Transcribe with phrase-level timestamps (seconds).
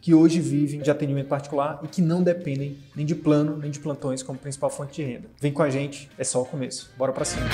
[0.00, 3.78] que hoje vivem de atendimento particular e que não dependem nem de plano nem de
[3.78, 5.28] plantões como principal fonte de renda.
[5.40, 6.90] Vem com a gente, é só o começo.
[6.96, 7.46] Bora para cima.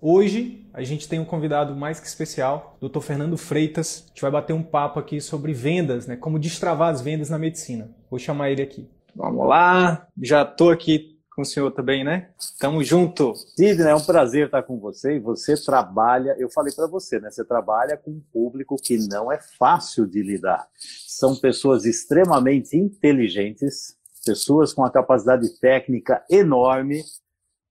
[0.00, 3.00] Hoje a gente tem um convidado mais que especial, Dr.
[3.00, 4.04] Fernando Freitas.
[4.06, 6.16] A gente vai bater um papo aqui sobre vendas, né?
[6.16, 7.90] Como destravar as vendas na medicina.
[8.10, 8.88] Vou chamar ele aqui.
[9.14, 12.28] Vamos lá, já estou aqui com o senhor também, né?
[12.58, 13.34] Tamo junto.
[13.34, 15.16] Sidney, é um prazer estar com você.
[15.16, 17.30] E você trabalha, eu falei para você, né?
[17.30, 20.68] Você trabalha com um público que não é fácil de lidar.
[21.06, 27.02] São pessoas extremamente inteligentes, pessoas com uma capacidade técnica enorme,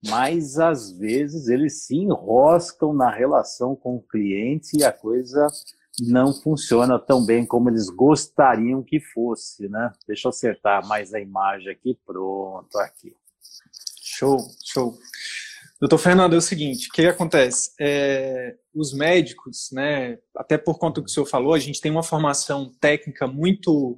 [0.07, 5.47] mas às vezes eles se enroscam na relação com o cliente e a coisa
[6.01, 9.91] não funciona tão bem como eles gostariam que fosse, né?
[10.07, 13.13] Deixa eu acertar mais a imagem aqui, pronto, aqui.
[14.01, 14.97] Show, show.
[15.79, 17.71] Doutor Fernando, é o seguinte, o que, que acontece?
[17.79, 21.89] É, os médicos, né, até por conta do que o senhor falou, a gente tem
[21.89, 23.97] uma formação técnica muito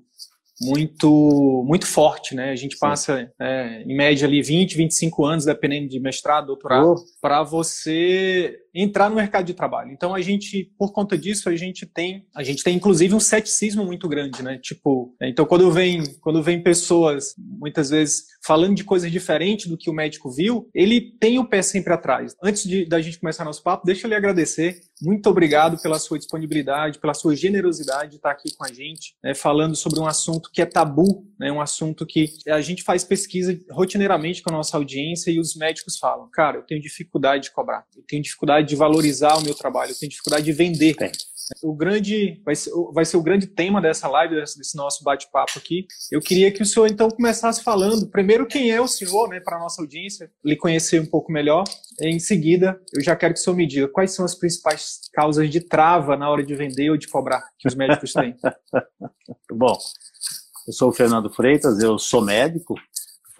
[0.59, 2.52] muito muito forte, né?
[2.52, 7.05] A gente passa, é, em média, ali 20, 25 anos, dependendo de mestrado, doutorado, oh.
[7.21, 9.91] para você entrar no mercado de trabalho.
[9.91, 13.85] Então a gente, por conta disso, a gente tem, a gente tem inclusive um ceticismo
[13.85, 14.58] muito grande, né?
[14.58, 19.89] Tipo, então quando vem, quando vem pessoas muitas vezes falando de coisas diferentes do que
[19.89, 22.36] o médico viu, ele tem o pé sempre atrás.
[22.42, 24.80] Antes de da gente começar nosso papo, deixa eu lhe agradecer.
[25.02, 29.33] Muito obrigado pela sua disponibilidade, pela sua generosidade de estar aqui com a gente, né,
[29.33, 33.57] falando sobre um assunto que é tabu, né, um assunto que a gente faz pesquisa
[33.69, 37.85] rotineiramente com a nossa audiência e os médicos falam, cara, eu tenho dificuldade de cobrar,
[37.95, 40.95] eu tenho dificuldade de valorizar o meu trabalho, eu tenho dificuldade de vender.
[40.95, 41.11] Tem.
[41.61, 45.85] O grande vai ser, vai ser o grande tema dessa live, desse nosso bate-papo aqui.
[46.11, 49.58] Eu queria que o senhor então começasse falando primeiro quem é o senhor, né, para
[49.58, 51.63] a nossa audiência, lhe conhecer um pouco melhor.
[52.02, 55.49] Em seguida, eu já quero que o senhor me diga quais são as principais causas
[55.49, 58.35] de trava na hora de vender ou de cobrar que os médicos têm.
[59.52, 59.77] Bom,
[60.67, 62.76] eu sou o Fernando Freitas, eu sou médico,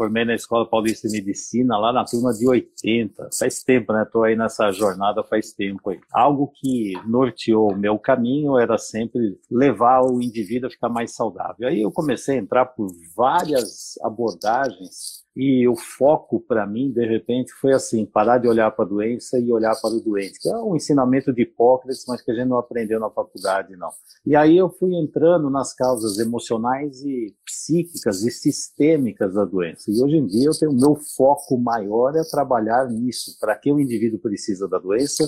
[0.02, 3.30] formei na Escola Paulista de Medicina lá na turma de 80.
[3.38, 4.02] Faz tempo, né?
[4.02, 5.92] Estou aí nessa jornada faz tempo.
[5.92, 6.00] Aí.
[6.12, 11.68] Algo que norteou o meu caminho era sempre levar o indivíduo a ficar mais saudável.
[11.68, 17.54] Aí eu comecei a entrar por várias abordagens e o foco para mim, de repente,
[17.54, 20.58] foi assim: parar de olhar para a doença e olhar para o doente, que é
[20.58, 23.90] um ensinamento de Hipócrates, mas que a gente não aprendeu na faculdade, não.
[24.26, 29.90] E aí eu fui entrando nas causas emocionais e psíquicas e sistêmicas da doença.
[29.90, 33.72] E hoje em dia eu tenho o meu foco maior é trabalhar nisso, para que
[33.72, 35.24] o indivíduo precisa da doença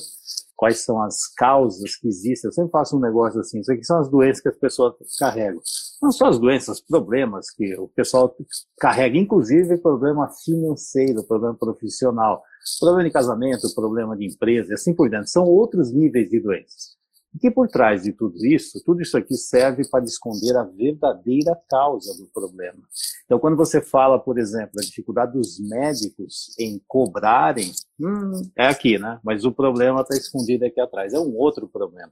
[0.56, 2.50] quais são as causas que existem.
[2.50, 5.62] Eu sempre faço um negócio assim, isso aqui são as doenças que as pessoas carregam.
[6.02, 8.36] Não só as doenças, problemas que o pessoal
[8.80, 12.42] carrega, inclusive problema financeiro, problema profissional,
[12.80, 15.30] problema de casamento, problema de empresa assim por diante.
[15.30, 16.93] São outros níveis de doenças.
[17.34, 21.60] E que por trás de tudo isso, tudo isso aqui serve para esconder a verdadeira
[21.70, 22.82] causa do problema.
[23.26, 29.00] Então, quando você fala, por exemplo, da dificuldade dos médicos em cobrarem, hum, é aqui,
[29.00, 29.20] né?
[29.24, 31.14] Mas o problema está escondido aqui atrás.
[31.14, 32.12] É um outro problema.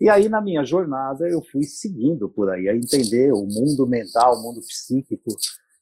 [0.00, 4.36] E aí, na minha jornada, eu fui seguindo por aí, a entender o mundo mental,
[4.36, 5.34] o mundo psíquico,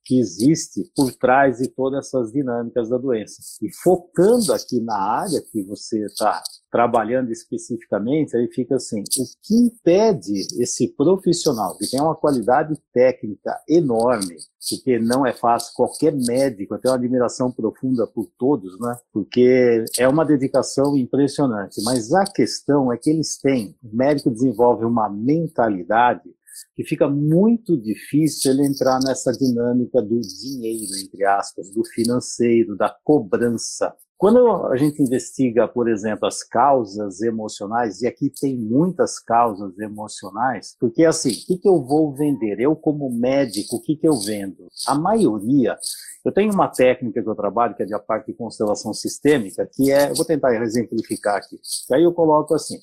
[0.06, 3.42] que existe por trás de todas essas dinâmicas da doença.
[3.60, 9.54] E focando aqui na área que você está trabalhando especificamente, aí fica assim, o que
[9.54, 14.36] impede esse profissional, que tem uma qualidade técnica enorme,
[14.68, 18.96] porque não é fácil, qualquer médico, eu tenho uma admiração profunda por todos, né?
[19.12, 24.84] Porque é uma dedicação impressionante, mas a questão é que eles têm, o médico desenvolve
[24.84, 26.28] uma mentalidade
[26.74, 32.94] que fica muito difícil ele entrar nessa dinâmica do dinheiro, entre aspas, do financeiro, da
[33.04, 33.94] cobrança.
[34.18, 40.74] Quando a gente investiga, por exemplo, as causas emocionais, e aqui tem muitas causas emocionais,
[40.80, 42.58] porque assim, o que, que eu vou vender?
[42.58, 44.68] Eu, como médico, o que, que eu vendo?
[44.86, 45.76] A maioria,
[46.24, 49.92] eu tenho uma técnica que eu trabalho, que é de parte de constelação sistêmica, que
[49.92, 51.60] é, vou tentar exemplificar aqui.
[51.90, 52.78] E aí eu coloco assim,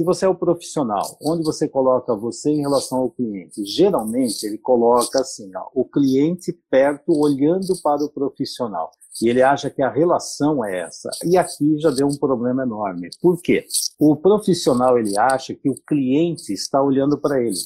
[0.00, 3.62] Se você é o profissional, onde você coloca você em relação ao cliente?
[3.66, 8.90] Geralmente ele coloca assim, ó, o cliente perto olhando para o profissional.
[9.20, 11.10] E ele acha que a relação é essa.
[11.22, 13.10] E aqui já deu um problema enorme.
[13.20, 13.66] Por quê?
[13.98, 17.58] O profissional ele acha que o cliente está olhando para ele.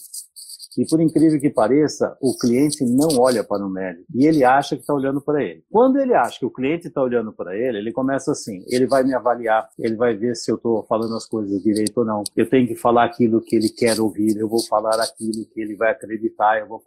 [0.79, 4.75] E por incrível que pareça, o cliente não olha para o médico e ele acha
[4.76, 5.62] que está olhando para ele.
[5.71, 9.05] Quando ele acha que o cliente está olhando para ele, ele começa assim: ele vai
[9.05, 12.23] me avaliar, ele vai ver se eu estou falando as coisas direito ou não.
[12.37, 15.76] Eu tenho que falar aquilo que ele quer ouvir, eu vou falar aquilo que ele
[15.76, 16.59] vai acreditar.
[16.61, 16.82] Eu vou...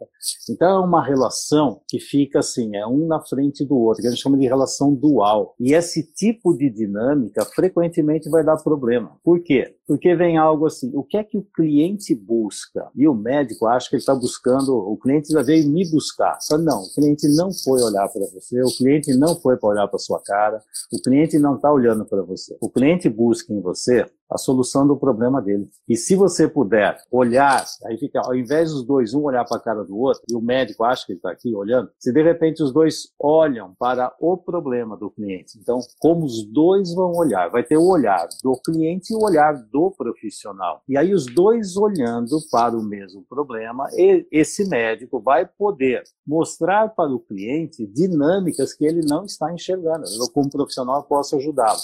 [0.50, 4.10] Então é uma relação que fica assim: é um na frente do outro, que a
[4.10, 5.54] gente chama de relação dual.
[5.58, 9.16] E esse tipo de dinâmica frequentemente vai dar problema.
[9.22, 9.74] Por quê?
[9.86, 12.88] Porque vem algo assim: o que é que o cliente busca?
[12.94, 16.38] E o médico acha acho que ele está buscando, o cliente já veio me buscar.
[16.40, 19.88] Só não, o cliente não foi olhar para você, o cliente não foi para olhar
[19.88, 22.56] para sua cara, o cliente não está olhando para você.
[22.60, 25.68] O cliente busca em você a solução do problema dele.
[25.88, 29.60] E se você puder olhar, aí fica, ao invés dos dois, um olhar para a
[29.60, 32.62] cara do outro, e o médico acha que ele está aqui olhando, se de repente
[32.62, 37.48] os dois olham para o problema do cliente, então, como os dois vão olhar?
[37.48, 40.82] Vai ter o olhar do cliente e o olhar do profissional.
[40.88, 43.88] E aí, os dois olhando para o mesmo problema,
[44.30, 50.04] esse médico vai poder mostrar para o cliente dinâmicas que ele não está enxergando.
[50.06, 51.78] Eu, como profissional, posso ajudá-lo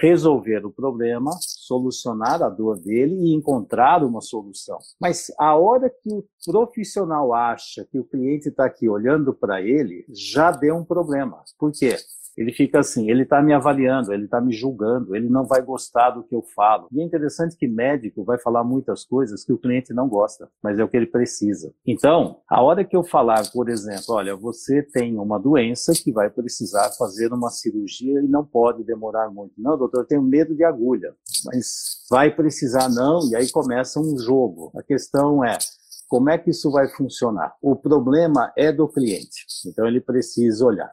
[0.00, 1.32] resolver o problema,
[1.68, 4.78] solucionar a dor dele e encontrar uma solução.
[4.98, 10.06] Mas a hora que o profissional acha que o cliente está aqui olhando para ele,
[10.08, 11.42] já deu um problema.
[11.58, 11.96] Por quê?
[12.38, 16.10] Ele fica assim, ele está me avaliando, ele está me julgando, ele não vai gostar
[16.10, 16.86] do que eu falo.
[16.92, 20.78] E é interessante que médico vai falar muitas coisas que o cliente não gosta, mas
[20.78, 21.74] é o que ele precisa.
[21.84, 26.30] Então, a hora que eu falar, por exemplo, olha, você tem uma doença que vai
[26.30, 29.54] precisar fazer uma cirurgia e não pode demorar muito.
[29.58, 31.12] Não, doutor, eu tenho medo de agulha,
[31.44, 34.70] mas vai precisar não, e aí começa um jogo.
[34.76, 35.58] A questão é,
[36.06, 37.54] como é que isso vai funcionar?
[37.60, 40.90] O problema é do cliente, então ele precisa olhar.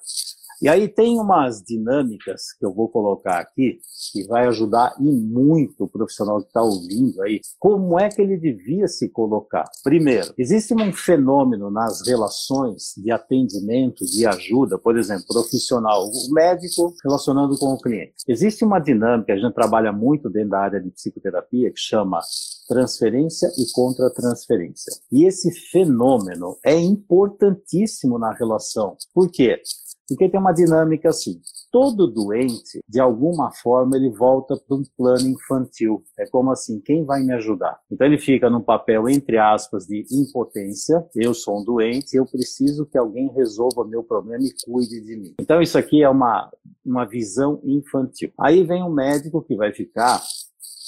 [0.62, 3.80] E aí tem umas dinâmicas que eu vou colocar aqui,
[4.12, 7.42] que vai ajudar e muito o profissional que está ouvindo aí.
[7.60, 9.66] Como é que ele devia se colocar?
[9.84, 16.94] Primeiro, existe um fenômeno nas relações de atendimento, de ajuda, por exemplo, profissional, o médico
[17.04, 18.13] relacionando com o cliente.
[18.28, 22.19] Existe uma dinâmica, a gente trabalha muito dentro da área de psicoterapia, que chama
[22.68, 24.92] transferência e contra-transferência.
[25.12, 28.98] E esse fenômeno é importantíssimo na relação.
[29.13, 29.62] Por quê?
[30.07, 31.40] Porque tem uma dinâmica assim.
[31.72, 36.04] Todo doente, de alguma forma, ele volta para um plano infantil.
[36.18, 37.80] É como assim, quem vai me ajudar?
[37.92, 41.06] Então ele fica num papel, entre aspas, de impotência.
[41.16, 45.34] Eu sou um doente, eu preciso que alguém resolva meu problema e cuide de mim.
[45.40, 46.52] Então isso aqui é uma,
[46.86, 48.31] uma visão infantil.
[48.40, 50.22] Aí vem um médico que vai ficar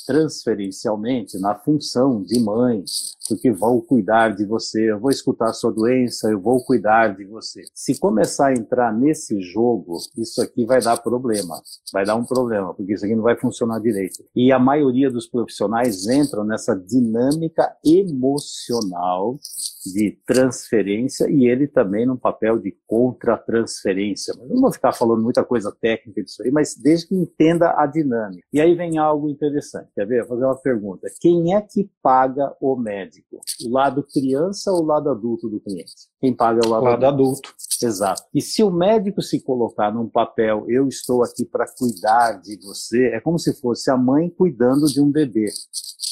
[0.07, 2.81] transferencialmente na função de mãe,
[3.27, 7.25] porque vou cuidar de você, eu vou escutar a sua doença, eu vou cuidar de
[7.25, 7.63] você.
[7.73, 12.73] Se começar a entrar nesse jogo, isso aqui vai dar problema, vai dar um problema,
[12.73, 14.23] porque isso aqui não vai funcionar direito.
[14.35, 19.37] E a maioria dos profissionais entram nessa dinâmica emocional
[19.85, 24.33] de transferência e ele também num papel de contra-transferência.
[24.49, 28.45] Não vou ficar falando muita coisa técnica disso aí, mas desde que entenda a dinâmica.
[28.51, 29.89] E aí vem algo interessante.
[29.95, 30.19] Quer ver?
[30.25, 31.07] Vou fazer uma pergunta.
[31.19, 33.16] Quem é que paga o médico?
[33.65, 35.93] O lado criança ou o lado adulto do cliente?
[36.19, 37.49] Quem paga é o lado, lado adulto.
[37.49, 37.55] adulto.
[37.81, 38.23] Exato.
[38.33, 43.07] E se o médico se colocar num papel, eu estou aqui para cuidar de você,
[43.07, 45.47] é como se fosse a mãe cuidando de um bebê.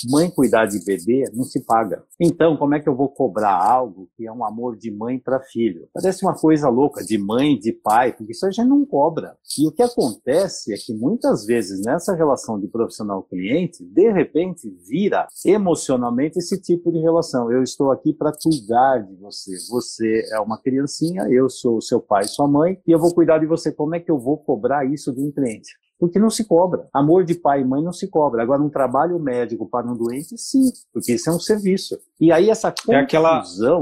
[0.09, 2.03] Mãe cuidar de bebê não se paga.
[2.19, 5.39] Então, como é que eu vou cobrar algo que é um amor de mãe para
[5.39, 5.87] filho?
[5.93, 9.35] Parece uma coisa louca, de mãe, de pai, porque isso a gente não cobra.
[9.57, 15.27] E o que acontece é que muitas vezes nessa relação de profissional-cliente, de repente vira
[15.45, 17.51] emocionalmente esse tipo de relação.
[17.51, 19.51] Eu estou aqui para cuidar de você.
[19.69, 23.45] Você é uma criancinha, eu sou seu pai, sua mãe, e eu vou cuidar de
[23.45, 23.71] você.
[23.71, 25.69] Como é que eu vou cobrar isso de um cliente?
[25.99, 26.87] porque não se cobra.
[26.93, 28.43] Amor de pai e mãe não se cobra.
[28.43, 31.97] Agora, um trabalho médico para um doente, sim, porque isso é um serviço.
[32.19, 33.37] E aí essa confusão é aquela,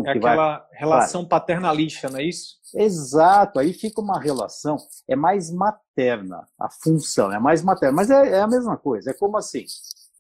[0.06, 0.68] é aquela vai...
[0.74, 2.62] relação paternalista, não é isso?
[2.76, 4.78] Exato, aí fica uma relação,
[5.08, 9.14] é mais materna a função, é mais materna, mas é, é a mesma coisa, é
[9.14, 9.64] como assim,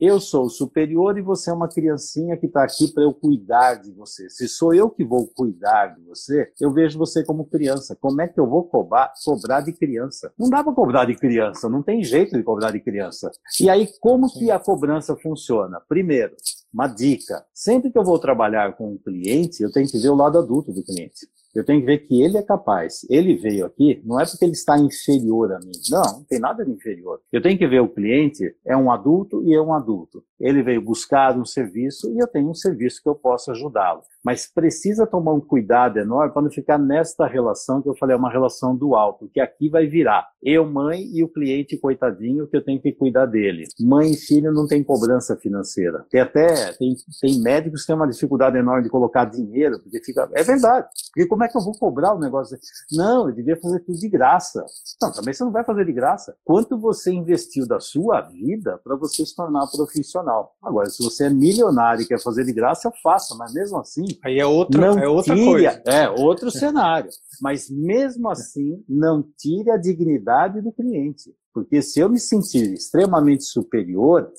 [0.05, 3.75] eu sou o superior e você é uma criancinha que está aqui para eu cuidar
[3.75, 4.29] de você.
[4.29, 7.95] Se sou eu que vou cuidar de você, eu vejo você como criança.
[7.95, 10.33] Como é que eu vou cobrar, cobrar de criança?
[10.37, 13.31] Não dá para cobrar de criança, não tem jeito de cobrar de criança.
[13.59, 15.81] E aí, como que a cobrança funciona?
[15.87, 16.35] Primeiro,
[16.73, 20.15] uma dica: sempre que eu vou trabalhar com um cliente, eu tenho que ver o
[20.15, 21.27] lado adulto do cliente.
[21.53, 23.05] Eu tenho que ver que ele é capaz.
[23.09, 25.71] Ele veio aqui, não é porque ele está inferior a mim.
[25.89, 27.21] Não, não tem nada de inferior.
[27.31, 30.23] Eu tenho que ver o cliente é um adulto e é um adulto.
[30.39, 34.47] Ele veio buscar um serviço e eu tenho um serviço que eu posso ajudá-lo mas
[34.47, 38.31] precisa tomar um cuidado enorme para não ficar nesta relação que eu falei, é uma
[38.31, 42.81] relação dual, porque aqui vai virar eu, mãe, e o cliente, coitadinho, que eu tenho
[42.81, 43.63] que cuidar dele.
[43.79, 46.05] Mãe e filho não tem cobrança financeira.
[46.09, 50.29] Tem até, tem, tem médicos que têm uma dificuldade enorme de colocar dinheiro, porque fica,
[50.33, 52.57] é verdade, porque como é que eu vou cobrar o negócio?
[52.91, 54.65] Não, eu devia fazer tudo de graça.
[55.01, 56.35] Não, também você não vai fazer de graça.
[56.43, 60.55] Quanto você investiu da sua vida para você se tornar profissional?
[60.61, 64.05] Agora, se você é milionário e quer fazer de graça, eu faço, mas mesmo assim,
[64.23, 65.83] Aí é outra, é outra tire, coisa.
[65.85, 67.09] É outro cenário.
[67.41, 71.33] Mas mesmo assim, não tire a dignidade do cliente.
[71.53, 74.31] Porque se eu me sentir extremamente superior,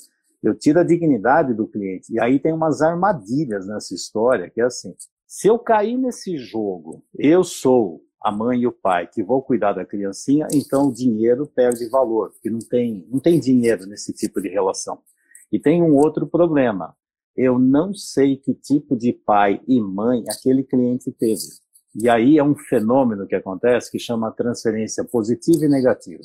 [0.43, 2.13] eu tiro a dignidade do cliente.
[2.13, 4.95] E aí tem umas armadilhas nessa história, que é assim:
[5.27, 9.75] se eu cair nesse jogo, eu sou a mãe e o pai que vou cuidar
[9.75, 14.41] da criancinha, então o dinheiro perde valor, porque não tem, não tem dinheiro nesse tipo
[14.41, 14.99] de relação.
[15.53, 16.97] E tem um outro problema
[17.37, 21.43] eu não sei que tipo de pai e mãe aquele cliente teve.
[21.95, 26.23] E aí é um fenômeno que acontece que chama transferência positiva e negativa.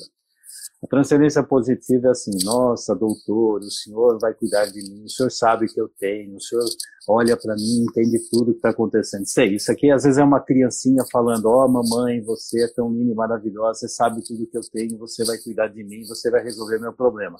[0.82, 5.30] A transferência positiva é assim: nossa, doutor, o senhor vai cuidar de mim, o senhor
[5.30, 6.64] sabe que eu tenho, o senhor
[7.06, 9.26] olha para mim, entende tudo que está acontecendo.
[9.26, 12.90] Sei, isso aqui às vezes é uma criancinha falando: ó, oh, mamãe, você é tão
[12.90, 16.30] linda e maravilhosa, você sabe tudo que eu tenho, você vai cuidar de mim, você
[16.30, 17.36] vai resolver meu problema.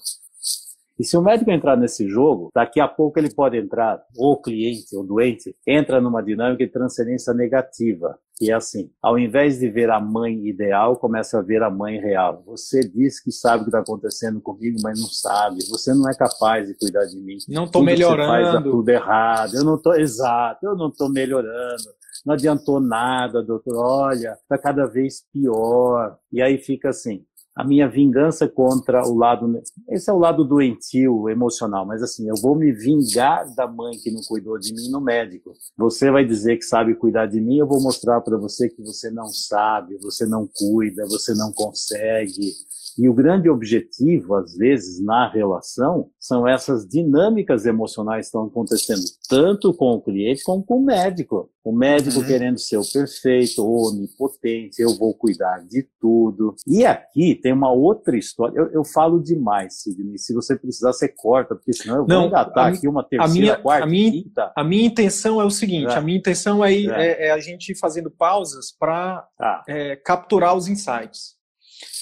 [1.01, 4.37] E se o médico entrar nesse jogo, daqui a pouco ele pode entrar, ou o
[4.39, 9.57] cliente, ou o doente, entra numa dinâmica de transferência negativa, que é assim, ao invés
[9.57, 12.43] de ver a mãe ideal, começa a ver a mãe real.
[12.45, 15.65] Você diz que sabe o que está acontecendo comigo, mas não sabe.
[15.69, 17.37] Você não é capaz de cuidar de mim.
[17.49, 18.31] Não estou melhorando.
[18.31, 19.55] Você faz tudo errado.
[19.55, 21.81] Eu não estou, exato, eu não estou melhorando.
[22.23, 23.75] Não adiantou nada, doutor.
[23.75, 26.15] Olha, está cada vez pior.
[26.31, 29.61] E aí fica assim, a minha vingança contra o lado.
[29.89, 34.11] Esse é o lado doentio, emocional, mas assim, eu vou me vingar da mãe que
[34.11, 35.53] não cuidou de mim no médico.
[35.77, 39.09] Você vai dizer que sabe cuidar de mim, eu vou mostrar para você que você
[39.11, 42.53] não sabe, você não cuida, você não consegue.
[42.97, 49.01] E o grande objetivo, às vezes, na relação, são essas dinâmicas emocionais que estão acontecendo
[49.29, 51.49] tanto com o cliente como com o médico.
[51.63, 52.25] O médico uhum.
[52.25, 56.55] querendo ser o perfeito, o onipotente, eu vou cuidar de tudo.
[56.67, 58.57] E aqui tem uma outra história.
[58.57, 60.17] Eu, eu falo demais, Sidney.
[60.17, 63.33] Se você precisar, você corta, porque senão eu vou Não, engatar aqui uma terceira, a
[63.33, 64.53] minha, quarta, a minha, quinta.
[64.55, 65.97] A minha intenção é o seguinte: é.
[65.97, 67.27] a minha intenção é, é.
[67.27, 69.63] é, a gente fazendo pausas para ah.
[69.67, 71.40] É, capturar os insights.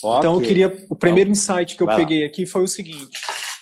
[0.04, 0.20] Okay.
[0.20, 0.86] Então eu queria.
[0.90, 2.28] O primeiro insight que eu Vai peguei lá.
[2.28, 3.20] aqui foi o seguinte: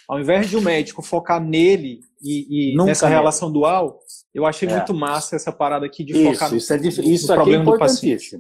[0.08, 4.00] ao invés de o um médico focar nele e, e nessa relação dual,
[4.34, 4.72] eu achei é.
[4.72, 7.64] muito massa essa parada aqui de isso, focar isso é no, isso no é problema
[7.64, 8.40] é do paciente.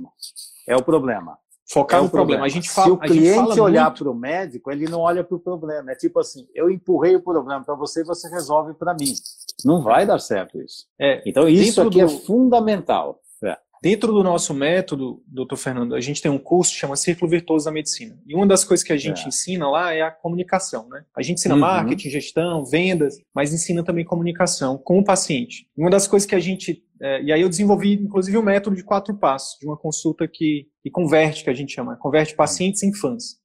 [0.67, 1.37] É o problema.
[1.69, 2.41] Focar é no problema.
[2.41, 2.45] problema.
[2.45, 5.39] A gente fala, Se o cliente olhar para o médico, ele não olha para o
[5.39, 5.91] problema.
[5.91, 9.13] É tipo assim, eu empurrei o problema para você e você resolve para mim.
[9.65, 10.85] Não vai dar certo isso.
[10.99, 12.13] É, então isso aqui é do...
[12.13, 13.19] é fundamental.
[13.81, 17.65] Dentro do nosso método, doutor Fernando, a gente tem um curso que chama Círculo Virtuoso
[17.65, 18.19] da Medicina.
[18.25, 19.27] E uma das coisas que a gente é.
[19.27, 21.03] ensina lá é a comunicação, né?
[21.15, 21.61] A gente ensina uhum.
[21.61, 25.67] marketing, gestão, vendas, mas ensina também comunicação com o paciente.
[25.77, 26.83] E uma das coisas que a gente.
[26.99, 30.27] É, e aí eu desenvolvi, inclusive, o um método de quatro passos, de uma consulta
[30.27, 33.37] que, que converte, que a gente chama, converte pacientes em fãs.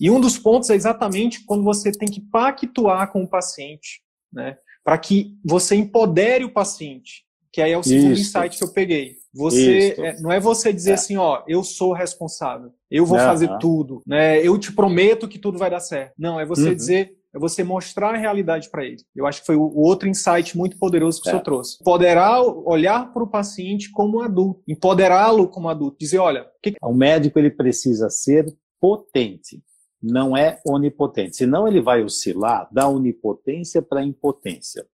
[0.00, 4.56] E um dos pontos é exatamente quando você tem que pactuar com o paciente, né?
[4.82, 7.26] Para que você empodere o paciente.
[7.52, 8.22] Que aí é o segundo Isso.
[8.22, 10.94] insight que eu peguei você é, não é você dizer é.
[10.94, 14.44] assim, ó, eu sou responsável, eu vou fazer tudo, né?
[14.44, 16.12] Eu te prometo que tudo vai dar certo.
[16.18, 16.74] Não, é você uhum.
[16.74, 18.96] dizer, é você mostrar a realidade para ele.
[19.14, 21.30] Eu acho que foi o outro insight muito poderoso que é.
[21.30, 21.78] o senhor trouxe.
[21.80, 26.74] Empoderar, olhar para o paciente como um adulto, empoderá-lo como adulto, dizer, olha, que...
[26.82, 28.46] o médico ele precisa ser
[28.80, 29.62] potente
[30.00, 31.36] não é onipotente.
[31.36, 34.86] Senão ele vai oscilar da onipotência para a impotência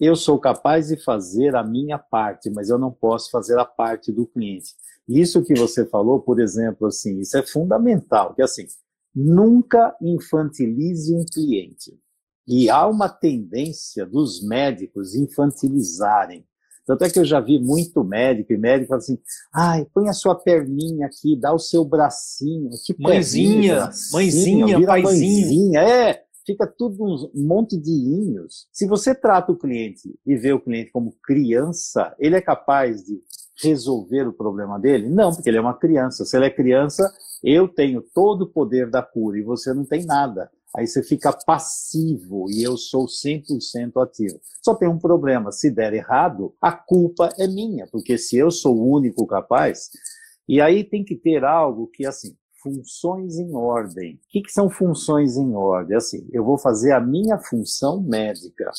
[0.00, 4.12] eu sou capaz de fazer a minha parte, mas eu não posso fazer a parte
[4.12, 4.74] do cliente.
[5.08, 8.66] Isso que você falou, por exemplo, assim, isso é fundamental, que assim,
[9.14, 11.98] nunca infantilize um cliente.
[12.46, 16.46] E há uma tendência dos médicos infantilizarem.
[16.86, 19.18] Tanto é que eu já vi muito médico e médico assim,
[19.52, 25.02] ai, põe a sua perninha aqui, dá o seu bracinho, que mãezinha, mãezinha, paizinho.
[25.04, 25.80] Mãezinha.
[25.82, 28.66] É, fica tudo um monte de inhos.
[28.72, 33.20] Se você trata o cliente e vê o cliente como criança, ele é capaz de
[33.62, 35.10] resolver o problema dele?
[35.10, 36.24] Não, porque ele é uma criança.
[36.24, 37.12] Se ele é criança,
[37.42, 40.50] eu tenho todo o poder da cura e você não tem nada.
[40.74, 44.40] Aí você fica passivo e eu sou 100% ativo.
[44.62, 48.76] Só tem um problema: se der errado, a culpa é minha, porque se eu sou
[48.76, 49.90] o único capaz.
[50.48, 54.14] E aí tem que ter algo que, assim, funções em ordem.
[54.14, 55.96] O que, que, são funções em ordem?
[55.96, 58.70] Assim, eu vou fazer a minha função médica.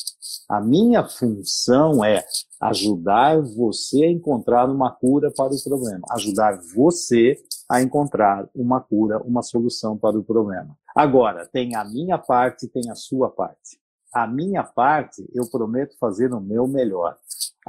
[0.47, 2.23] A minha função é
[2.61, 7.37] ajudar você a encontrar uma cura para o problema, ajudar você
[7.69, 10.75] a encontrar uma cura, uma solução para o problema.
[10.95, 13.79] Agora, tem a minha parte, tem a sua parte.
[14.13, 17.15] A minha parte, eu prometo fazer o meu melhor.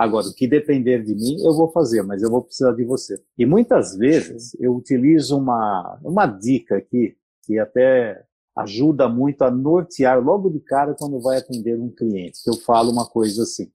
[0.00, 3.22] Agora, o que depender de mim, eu vou fazer, mas eu vou precisar de você.
[3.36, 7.14] E muitas vezes eu utilizo uma, uma dica aqui,
[7.44, 8.24] que até
[8.56, 12.38] ajuda muito a nortear logo de cara quando vai atender um cliente.
[12.46, 13.70] Eu falo uma coisa assim: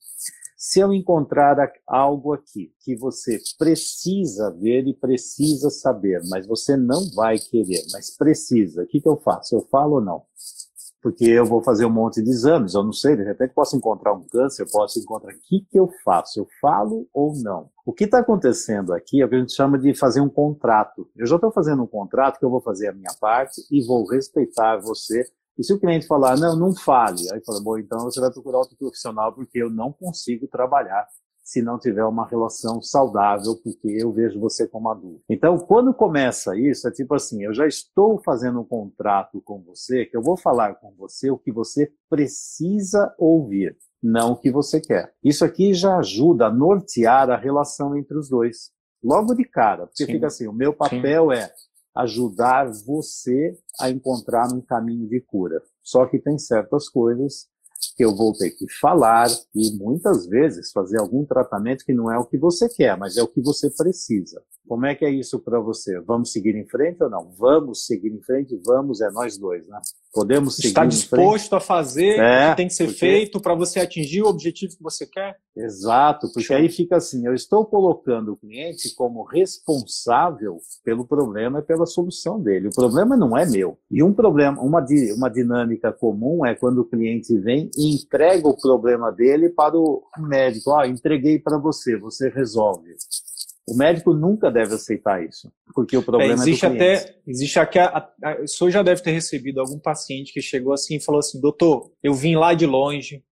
[0.57, 7.07] se eu encontrar algo aqui que você precisa ver e precisa saber, mas você não
[7.13, 9.53] vai querer, mas precisa, o que, que eu faço?
[9.53, 10.23] Eu falo ou não?
[11.05, 14.11] Porque eu vou fazer um monte de exames, eu não sei, de repente posso encontrar
[14.11, 15.35] um câncer, posso encontrar.
[15.35, 16.39] O que, que eu faço?
[16.39, 17.69] Eu falo ou não?
[17.85, 21.07] O que está acontecendo aqui é o que a gente chama de fazer um contrato.
[21.15, 24.03] Eu já estou fazendo um contrato que eu vou fazer a minha parte e vou
[24.07, 25.23] respeitar você.
[25.55, 28.57] E se o cliente falar, não, não fale, aí fala, bom, então você vai procurar
[28.57, 31.05] outro profissional porque eu não consigo trabalhar
[31.45, 35.21] se não tiver uma relação saudável, porque eu vejo você como adulto.
[35.29, 40.07] Então, quando começa isso, é tipo assim, eu já estou fazendo um contrato com você,
[40.07, 44.81] que eu vou falar com você o que você precisa ouvir, não o que você
[44.81, 45.13] quer.
[45.23, 48.71] Isso aqui já ajuda a nortear a relação entre os dois.
[49.03, 50.13] Logo de cara, porque Sim.
[50.13, 51.37] fica assim, o meu papel Sim.
[51.37, 51.51] é
[51.95, 55.61] ajudar você a encontrar um caminho de cura.
[55.83, 57.47] Só que tem certas coisas
[57.95, 62.17] que eu vou ter que falar e muitas vezes fazer algum tratamento que não é
[62.17, 64.41] o que você quer, mas é o que você precisa.
[64.67, 65.99] Como é que é isso para você?
[66.01, 67.31] Vamos seguir em frente ou não?
[67.37, 68.59] Vamos seguir em frente?
[68.65, 69.79] Vamos, é nós dois, né?
[70.15, 72.99] Podemos seguir Está disposto a fazer é, o que tem que ser porque...
[72.99, 75.35] feito para você atingir o objetivo que você quer?
[75.53, 81.63] Exato, porque aí fica assim, eu estou colocando o cliente como responsável pelo problema e
[81.63, 82.69] pela solução dele.
[82.69, 83.77] O problema não é meu.
[83.91, 84.85] E um problema, uma,
[85.17, 90.01] uma dinâmica comum é quando o cliente vem e entrega o problema dele para o
[90.17, 90.71] médico.
[90.71, 92.95] Ah, entreguei para você, você resolve.
[93.67, 97.03] O médico nunca deve aceitar isso, porque o problema é, existe é do cliente.
[97.03, 100.71] até existe aqui a, a, o senhor já deve ter recebido algum paciente que chegou
[100.71, 103.23] assim e falou assim, doutor, eu vim lá de longe,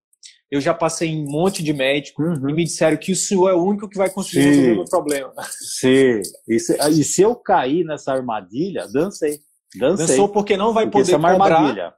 [0.50, 2.50] eu já passei em um monte de médico uhum.
[2.50, 4.86] e me disseram que o senhor é o único que vai conseguir resolver o meu
[4.86, 5.34] problema.
[5.50, 6.22] Sim.
[6.48, 9.39] E se, e se eu cair nessa armadilha, dancei.
[9.76, 10.08] Dancei.
[10.08, 11.56] Dançou porque não vai porque poder é uma cobrar.
[11.56, 11.93] Armadilha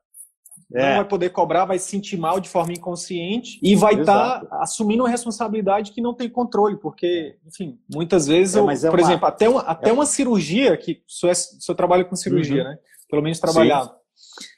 [0.73, 0.89] é.
[0.89, 4.59] não vai poder cobrar, vai se sentir mal de forma inconsciente e vai estar tá
[4.61, 8.99] assumindo uma responsabilidade que não tem controle, porque, enfim, muitas vezes, é, eu, é por
[8.99, 9.01] uma...
[9.01, 9.93] exemplo, até uma, até é.
[9.93, 12.69] uma cirurgia, que o senhor, é, trabalha com cirurgia, uhum.
[12.69, 12.77] né?
[13.09, 13.95] Pelo menos trabalhava.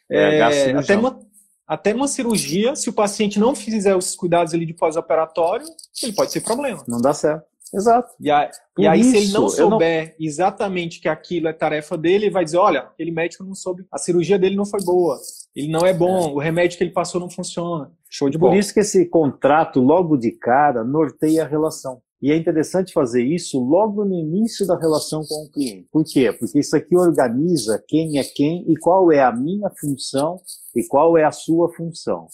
[0.10, 0.42] É,
[0.74, 1.20] até, uma,
[1.68, 5.66] até uma cirurgia, se o paciente não fizer os cuidados ali de pós-operatório,
[6.02, 6.84] ele pode ser problema.
[6.88, 7.46] Não dá certo.
[7.74, 8.14] Exato.
[8.20, 10.26] E, a, e aí, isso, se ele não souber não...
[10.26, 13.98] exatamente que aquilo é tarefa dele, ele vai dizer: olha, aquele médico não soube, a
[13.98, 15.20] cirurgia dele não foi boa,
[15.58, 16.34] ele não é bom, é.
[16.34, 17.92] o remédio que ele passou não funciona.
[18.08, 18.52] Show de bola.
[18.52, 22.00] Por isso que esse contrato, logo de cara, norteia a relação.
[22.22, 25.88] E é interessante fazer isso logo no início da relação com o cliente.
[25.92, 26.32] Por quê?
[26.32, 30.40] Porque isso aqui organiza quem é quem e qual é a minha função
[30.76, 32.28] e qual é a sua função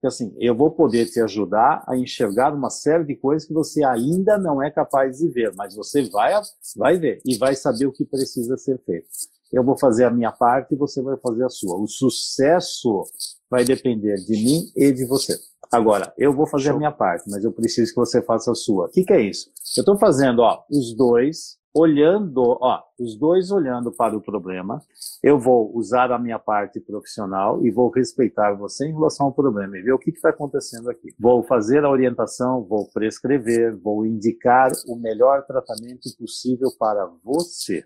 [0.00, 3.82] que assim, eu vou poder te ajudar a enxergar uma série de coisas que você
[3.82, 6.32] ainda não é capaz de ver, mas você vai,
[6.76, 9.08] vai ver e vai saber o que precisa ser feito.
[9.52, 11.78] Eu vou fazer a minha parte e você vai fazer a sua.
[11.78, 13.04] O sucesso
[13.50, 15.38] vai depender de mim e de você.
[15.70, 16.74] Agora, eu vou fazer Show.
[16.74, 18.86] a minha parte, mas eu preciso que você faça a sua.
[18.86, 19.50] O que, que é isso?
[19.76, 24.82] Eu estou fazendo, ó, os dois olhando, ó, os dois olhando para o problema,
[25.22, 29.76] eu vou usar a minha parte profissional e vou respeitar você em relação ao problema
[29.76, 31.14] e ver o que está acontecendo aqui.
[31.18, 37.84] Vou fazer a orientação, vou prescrever, vou indicar o melhor tratamento possível para você.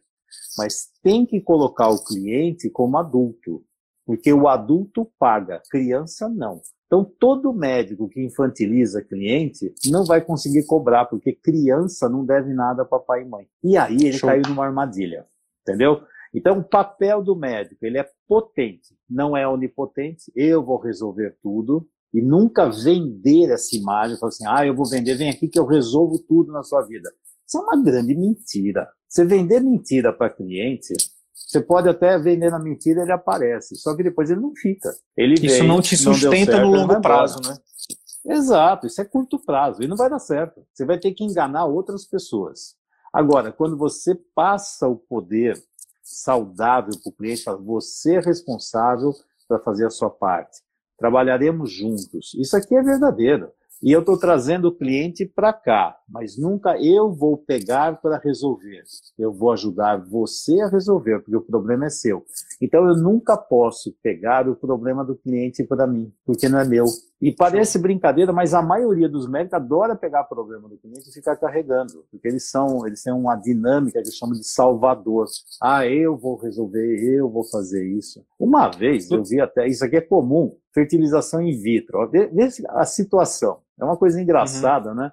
[0.58, 3.64] Mas tem que colocar o cliente como adulto,
[4.06, 6.60] porque o adulto paga, criança não.
[6.86, 12.84] Então, todo médico que infantiliza cliente não vai conseguir cobrar, porque criança não deve nada
[12.84, 13.46] para pai e mãe.
[13.64, 14.28] E aí ele Show.
[14.28, 15.26] caiu numa armadilha,
[15.62, 16.02] entendeu?
[16.34, 20.30] Então, o papel do médico, ele é potente, não é onipotente.
[20.36, 25.14] Eu vou resolver tudo e nunca vender essa imagem, falar assim, ah, eu vou vender,
[25.14, 27.10] vem aqui que eu resolvo tudo na sua vida.
[27.46, 28.88] Isso é uma grande mentira.
[29.08, 30.94] Você vender mentira para cliente,
[31.34, 34.90] você pode até vender na mentira, ele aparece, só que depois ele não fica.
[35.16, 37.56] Ele isso vem, não te sustenta não certo, no longo prazo, né?
[38.24, 40.64] Exato, isso é curto prazo e não vai dar certo.
[40.72, 42.76] Você vai ter que enganar outras pessoas.
[43.12, 45.62] Agora, quando você passa o poder
[46.02, 49.12] saudável para o cliente, fala, você é responsável
[49.46, 50.60] para fazer a sua parte.
[50.96, 52.32] Trabalharemos juntos.
[52.34, 53.50] Isso aqui é verdadeiro.
[53.82, 58.84] E eu estou trazendo o cliente para cá, mas nunca eu vou pegar para resolver.
[59.18, 62.24] Eu vou ajudar você a resolver, porque o problema é seu.
[62.60, 66.84] Então eu nunca posso pegar o problema do cliente para mim, porque não é meu.
[67.22, 71.36] E parece brincadeira, mas a maioria dos médicos adora pegar problema do cliente e ficar
[71.36, 75.26] carregando, porque eles são, eles têm uma dinâmica que chamam de salvador.
[75.62, 78.24] Ah, eu vou resolver, eu vou fazer isso.
[78.36, 82.10] Uma vez eu vi até, isso aqui é comum, fertilização in vitro.
[82.10, 82.28] Vê
[82.70, 83.60] a situação.
[83.80, 84.96] É uma coisa engraçada, uhum.
[84.96, 85.12] né?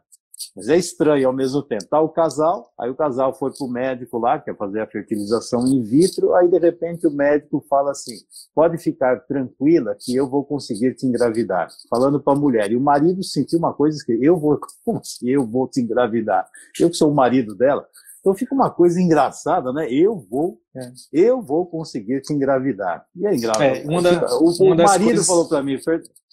[0.56, 1.86] Mas é estranho ao mesmo tempo.
[1.86, 5.84] Tá o casal, aí o casal foi pro médico lá, quer fazer a fertilização in
[5.84, 8.16] vitro, aí de repente o médico fala assim:
[8.54, 11.70] pode ficar tranquila que eu vou conseguir te engravidar.
[11.90, 12.72] Falando para a mulher.
[12.72, 14.60] E o marido sentiu uma coisa que eu vou,
[14.98, 16.48] assim eu vou te engravidar?
[16.80, 17.88] Eu que sou o marido dela.
[18.30, 19.92] Então fica uma coisa engraçada, né?
[19.92, 20.92] Eu vou, é.
[21.12, 23.04] eu vou conseguir te engravidar.
[23.16, 23.78] E aí, engravidar.
[23.78, 25.26] É, uma da, o, uma o marido coisas...
[25.26, 25.80] falou para mim,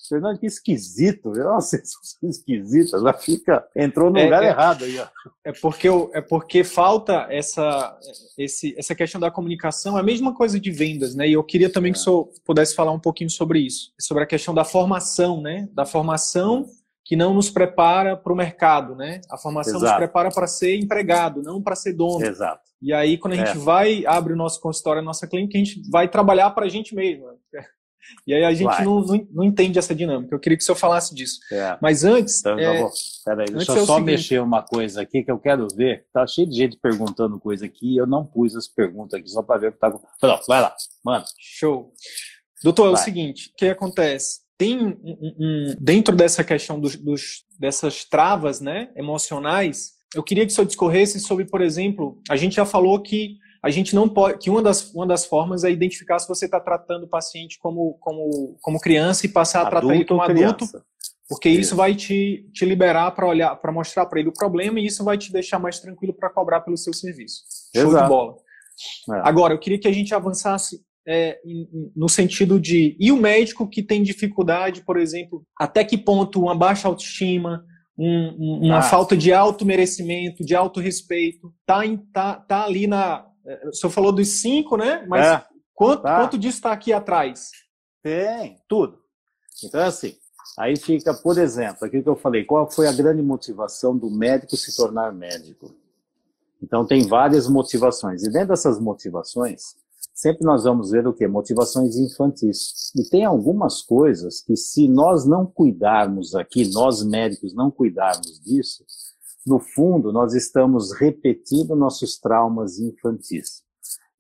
[0.07, 4.99] Fernando, que esquisito, é sensação esquisita, já fica, entrou no é, lugar é, errado aí,
[4.99, 5.07] ó.
[5.43, 7.99] É porque, é porque falta essa,
[8.37, 11.27] esse, essa questão da comunicação, é a mesma coisa de vendas, né?
[11.27, 14.27] E eu queria também que o senhor pudesse falar um pouquinho sobre isso, sobre a
[14.27, 15.67] questão da formação, né?
[15.73, 16.67] Da formação
[17.07, 19.21] que não nos prepara para o mercado, né?
[19.31, 19.93] A formação Exato.
[19.93, 22.25] nos prepara para ser empregado, não para ser dono.
[22.25, 22.63] Exato.
[22.83, 23.55] E aí, quando a gente é.
[23.55, 26.95] vai, abre o nosso consultório, a nossa clínica, a gente vai trabalhar para a gente
[26.95, 27.27] mesmo.
[28.25, 30.33] E aí a gente não, não, não, entende essa dinâmica.
[30.33, 31.41] Eu queria que o senhor falasse disso.
[31.51, 31.77] É.
[31.83, 32.39] Mas antes.
[32.39, 32.79] Então, é...
[32.79, 32.91] vou...
[33.25, 34.05] Peraí, deixa eu é só seguinte...
[34.05, 36.07] mexer uma coisa aqui que eu quero ver.
[36.13, 37.97] Tá cheio de gente perguntando coisa aqui.
[37.97, 39.91] Eu não pus as perguntas aqui só para ver o que tá.
[39.91, 40.73] Pronto, vai lá,
[41.05, 41.25] mano.
[41.37, 41.93] Show.
[42.63, 42.93] Doutor, vai.
[42.93, 44.46] é o seguinte: o que acontece?
[44.59, 50.53] Tem um, um, dentro dessa questão dos, dos, dessas travas né, emocionais, eu queria que
[50.53, 54.39] o senhor discorresse sobre, por exemplo, a gente já falou que a gente não pode,
[54.39, 57.95] que uma das, uma das formas é identificar se você está tratando o paciente como,
[58.01, 60.65] como, como criança e passar a tratar ele como adulto,
[61.29, 64.79] porque isso, isso vai te, te liberar para olhar, para mostrar para ele o problema
[64.79, 67.43] e isso vai te deixar mais tranquilo para cobrar pelo seu serviço.
[67.75, 68.05] Show Exato.
[68.05, 68.37] de bola.
[69.11, 69.29] É.
[69.29, 71.39] Agora, eu queria que a gente avançasse é,
[71.95, 72.97] no sentido de.
[72.99, 77.65] E o médico que tem dificuldade, por exemplo, até que ponto uma baixa autoestima,
[77.97, 78.83] um, uma ah.
[78.83, 83.25] falta de auto-merecimento, de auto-respeito, tá, tá, tá ali na.
[83.47, 85.07] É, o senhor falou dos cinco, né?
[85.09, 85.45] Mas é.
[85.75, 86.19] quanto, tá.
[86.19, 87.51] quanto disso está aqui atrás?
[88.03, 88.99] Tem, tudo.
[89.65, 90.15] Então, é assim.
[90.59, 94.57] Aí fica, por exemplo, aquilo que eu falei, qual foi a grande motivação do médico
[94.57, 95.75] se tornar médico?
[96.63, 98.25] Então, tem várias motivações.
[98.25, 99.77] E dentro dessas motivações,
[100.17, 101.29] sempre nós vamos ver o que?
[101.29, 102.91] Motivações infantis.
[102.97, 108.83] E tem algumas coisas que, se nós não cuidarmos aqui, nós médicos não cuidarmos disso,
[109.47, 113.63] no fundo, nós estamos repetindo nossos traumas infantis.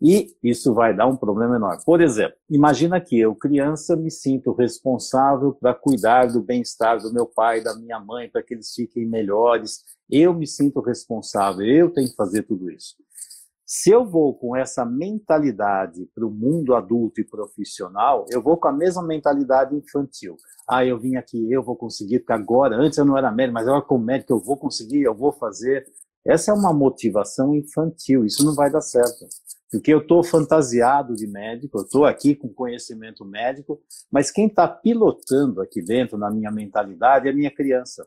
[0.00, 1.82] E isso vai dar um problema enorme.
[1.85, 7.24] Por exemplo, imagina que eu, criança, me sinto responsável para cuidar do bem-estar do meu
[7.24, 9.82] pai, da minha mãe, para que eles fiquem melhores.
[10.09, 12.94] Eu me sinto responsável, eu tenho que fazer tudo isso.
[13.68, 18.68] Se eu vou com essa mentalidade para o mundo adulto e profissional, eu vou com
[18.68, 20.37] a mesma mentalidade infantil.
[20.68, 23.66] Ah, eu vim aqui, eu vou conseguir, porque agora, antes eu não era médico, mas
[23.66, 25.85] agora como médico eu vou conseguir, eu vou fazer.
[26.24, 29.26] Essa é uma motivação infantil, isso não vai dar certo.
[29.68, 33.81] Porque eu estou fantasiado de médico, eu estou aqui com conhecimento médico,
[34.12, 38.07] mas quem está pilotando aqui dentro, na minha mentalidade, é a minha criança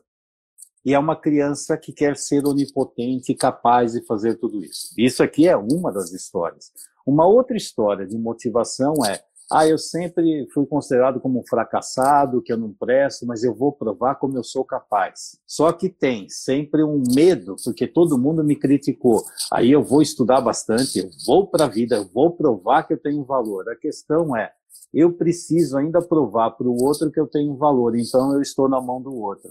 [0.84, 4.94] e é uma criança que quer ser onipotente e capaz de fazer tudo isso.
[4.96, 6.72] Isso aqui é uma das histórias.
[7.06, 9.20] Uma outra história de motivação é:
[9.52, 13.72] ah, eu sempre fui considerado como um fracassado, que eu não presto, mas eu vou
[13.72, 15.38] provar como eu sou capaz.
[15.44, 19.24] Só que tem sempre um medo, porque todo mundo me criticou.
[19.52, 22.98] Aí eu vou estudar bastante, eu vou para a vida, eu vou provar que eu
[22.98, 23.68] tenho valor.
[23.68, 24.52] A questão é,
[24.94, 28.80] eu preciso ainda provar para o outro que eu tenho valor, então eu estou na
[28.80, 29.50] mão do outro.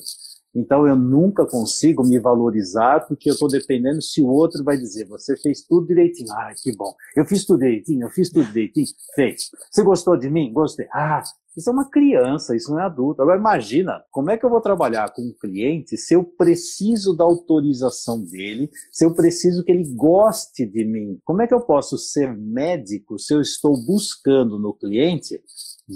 [0.55, 5.07] Então eu nunca consigo me valorizar porque eu estou dependendo se o outro vai dizer,
[5.07, 6.31] você fez tudo direitinho.
[6.31, 6.93] Ah, que bom.
[7.15, 8.87] Eu fiz tudo direitinho, eu fiz tudo direitinho.
[9.15, 9.49] Fez.
[9.69, 10.51] Você gostou de mim?
[10.51, 10.87] Gostei.
[10.91, 11.21] Ah,
[11.57, 13.21] isso é uma criança, isso não é adulto.
[13.21, 17.23] Agora imagina, como é que eu vou trabalhar com um cliente se eu preciso da
[17.23, 21.19] autorização dele, se eu preciso que ele goste de mim?
[21.25, 25.41] Como é que eu posso ser médico se eu estou buscando no cliente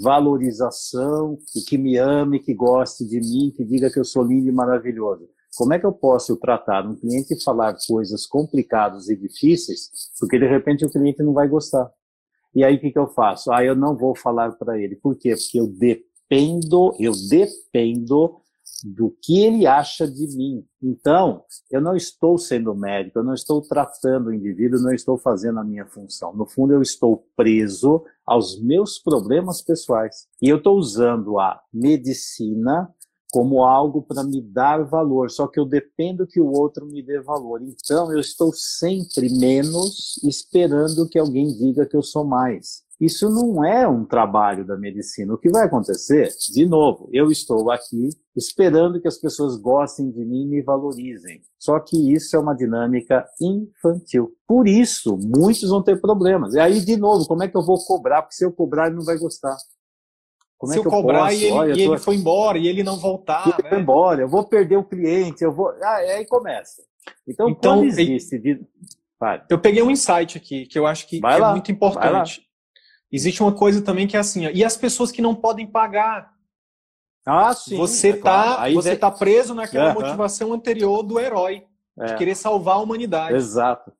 [0.02, 4.48] valorização e que me ame, que goste de mim, que diga que eu sou lindo
[4.48, 5.28] e maravilhoso.
[5.56, 10.38] Como é que eu posso tratar um cliente e falar coisas complicadas e difíceis, porque
[10.38, 11.88] de repente o cliente não vai gostar?
[12.54, 13.52] E aí o que, que eu faço?
[13.52, 14.96] Ah, eu não vou falar para ele.
[14.96, 15.34] Por quê?
[15.36, 18.36] Porque eu dependo, eu dependo
[18.82, 20.64] do que ele acha de mim.
[20.82, 25.60] Então, eu não estou sendo médico, eu não estou tratando o indivíduo, não estou fazendo
[25.60, 26.34] a minha função.
[26.34, 30.26] No fundo, eu estou preso aos meus problemas pessoais.
[30.42, 32.92] E eu estou usando a medicina
[33.34, 37.20] como algo para me dar valor, só que eu dependo que o outro me dê
[37.20, 37.60] valor.
[37.62, 42.83] Então, eu estou sempre menos esperando que alguém diga que eu sou mais.
[43.00, 45.34] Isso não é um trabalho da medicina.
[45.34, 50.24] O que vai acontecer, de novo, eu estou aqui esperando que as pessoas gostem de
[50.24, 51.42] mim e me valorizem.
[51.58, 54.32] Só que isso é uma dinâmica infantil.
[54.46, 56.54] Por isso, muitos vão ter problemas.
[56.54, 58.22] E aí, de novo, como é que eu vou cobrar?
[58.22, 59.56] Porque se eu cobrar, ele não vai gostar.
[60.56, 61.34] Como se é eu, eu cobrar posso?
[61.34, 63.48] e, ele, Olha, e ele foi embora e ele não voltar.
[63.48, 63.68] Ele né?
[63.70, 65.68] foi embora, eu vou perder o cliente, eu vou.
[65.82, 66.82] Ah, aí começa.
[67.26, 68.60] Então, então quando existe.
[69.48, 72.42] Eu peguei um insight aqui que eu acho que, que é muito importante.
[73.14, 76.34] Existe uma coisa também que é assim, ó, e as pessoas que não podem pagar.
[77.24, 77.76] Ah, sim.
[77.76, 78.74] Você é tá, claro.
[78.74, 80.02] você tá preso naquela uhum.
[80.02, 81.62] motivação anterior do herói,
[81.96, 82.06] é.
[82.06, 83.36] de querer salvar a humanidade.
[83.36, 83.92] Exato.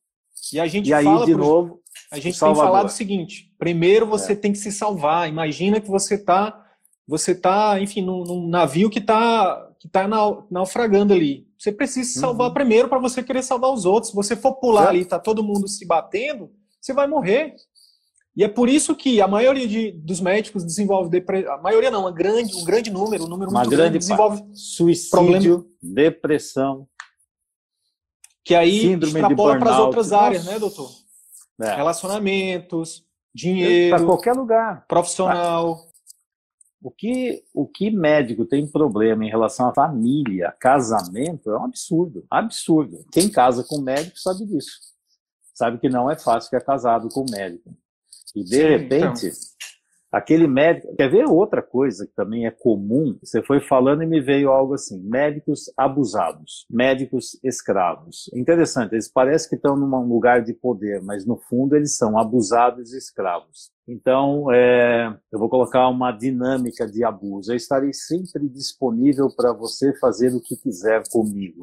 [0.53, 1.45] E a gente e aí, fala de pro...
[1.45, 4.37] novo, a gente tem falado o seguinte: primeiro você é.
[4.37, 5.29] tem que se salvar.
[5.29, 6.61] Imagina que você está
[7.07, 10.09] você tá, enfim, num, num, navio que está que tá
[10.51, 11.47] naufragando ali.
[11.57, 12.55] Você precisa se salvar uhum.
[12.55, 14.11] primeiro para você querer salvar os outros.
[14.11, 16.51] Se você for pular ali, tá todo mundo se batendo,
[16.81, 17.55] você vai morrer.
[18.37, 21.53] E é por isso que a maioria de, dos médicos desenvolve depressão.
[21.53, 24.43] A maioria não, uma grande, um grande número, um número uma muito grande grande desenvolve
[24.53, 26.89] suicídio, problema, depressão,
[28.45, 30.91] que aí extrapola para as outras áreas, né, doutor?
[31.63, 31.77] É.
[31.77, 35.89] Relacionamentos, dinheiro, para qualquer lugar, profissional.
[36.83, 42.27] O que, o que médico tem problema em relação à família, casamento, é um absurdo.
[42.29, 43.07] Absurdo.
[43.11, 44.81] Quem casa com médico sabe disso.
[45.55, 47.75] Sabe que não é fácil ficar casado com médico.
[48.35, 49.39] E de Sim, repente, então.
[50.11, 50.95] aquele médico.
[50.97, 53.17] Quer ver outra coisa que também é comum?
[53.23, 58.31] Você foi falando e me veio algo assim: médicos abusados, médicos escravos.
[58.35, 62.93] Interessante, eles parecem que estão num lugar de poder, mas no fundo eles são abusados
[62.93, 63.71] e escravos.
[63.87, 67.53] Então, é, eu vou colocar uma dinâmica de abuso.
[67.53, 71.63] Eu estarei sempre disponível para você fazer o que quiser comigo.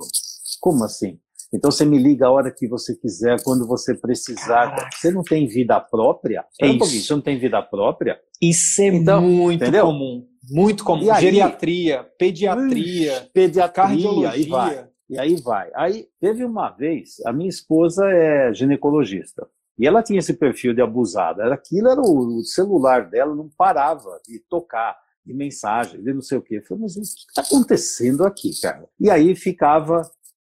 [0.60, 1.20] Como assim?
[1.54, 4.70] Então você me liga a hora que você quiser, quando você precisar.
[4.70, 4.90] Caraca.
[4.94, 6.46] Você não tem vida própria?
[6.60, 7.02] É um isso.
[7.08, 8.20] Você não tem vida própria?
[8.42, 9.86] Isso é então, muito entendeu?
[9.86, 10.28] comum.
[10.50, 11.12] Muito comum.
[11.12, 14.38] Aí, Geriatria, pediatria, pediatria, cardiologia.
[14.38, 14.88] E vai.
[15.10, 15.70] E aí vai.
[15.76, 19.46] Aí teve uma vez, a minha esposa é ginecologista.
[19.78, 21.54] E ela tinha esse perfil de abusada.
[21.54, 26.38] Aquilo era o, o celular dela, não parava de tocar, de mensagem, de não sei
[26.38, 26.58] o quê.
[26.58, 28.88] Eu falei, mas o que está acontecendo aqui, cara?
[29.00, 30.02] E aí ficava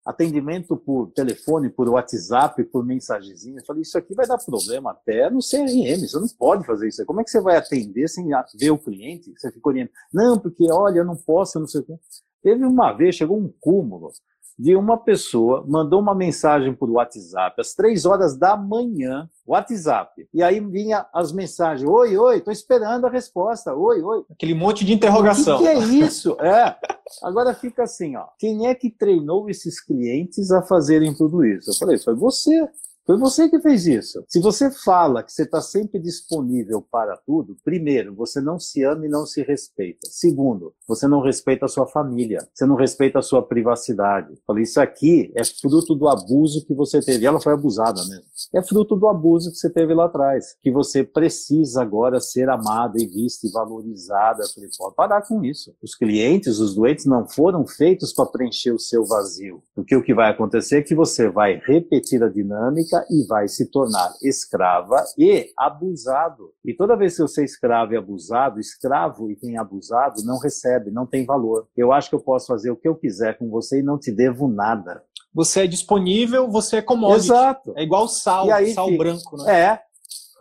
[0.06, 3.60] atendimento por telefone, por WhatsApp, por mensagenzinha.
[3.60, 7.06] Eu falei, isso aqui vai dar problema até no CRM, você não pode fazer isso.
[7.06, 9.34] Como é que você vai atender sem ver o cliente?
[9.36, 9.96] Você fica orientando.
[10.14, 11.98] Não, porque, olha, eu não posso, eu não sei o quê.
[12.44, 14.12] Teve uma vez, chegou um cúmulo
[14.58, 20.28] de uma pessoa mandou uma mensagem por WhatsApp às três horas da manhã, WhatsApp.
[20.34, 23.74] E aí vinha as mensagens: Oi, oi, estou esperando a resposta.
[23.74, 24.24] Oi, oi.
[24.32, 25.58] Aquele monte de interrogação.
[25.58, 26.38] O que, que é isso?
[26.46, 26.76] É.
[27.24, 28.26] Agora fica assim, ó.
[28.38, 31.72] Quem é que treinou esses clientes a fazerem tudo isso?
[31.72, 32.68] Eu falei, foi você.
[33.06, 34.24] Foi você que fez isso.
[34.28, 39.06] Se você fala que você está sempre disponível para tudo, primeiro, você não se ama
[39.06, 40.08] e não se respeita.
[40.10, 42.48] Segundo, você não respeita a sua família.
[42.52, 44.34] Você não respeita a sua privacidade.
[44.48, 47.28] Falei, isso aqui é fruto do abuso que você teve.
[47.28, 48.26] Ela foi abusada mesmo.
[48.52, 50.56] É fruto do abuso que você teve lá atrás.
[50.64, 54.44] Que você precisa agora ser amada e vista e valorizada.
[54.52, 55.76] falei, pode parar com isso.
[55.80, 59.62] Os clientes, os doentes não foram feitos para preencher o seu vazio.
[59.76, 63.70] Porque o que vai acontecer é que você vai repetir a dinâmica e vai se
[63.72, 66.54] tornar escrava e abusado.
[66.64, 70.38] E toda vez que você é escravo e abusado, escravo e quem é abusado não
[70.38, 71.68] recebe, não tem valor.
[71.76, 74.12] Eu acho que eu posso fazer o que eu quiser com você e não te
[74.12, 75.04] devo nada.
[75.34, 77.28] Você é disponível, você é commodity.
[77.28, 77.74] Exato.
[77.76, 79.62] É igual sal, sal fica, branco, né?
[79.62, 79.82] É,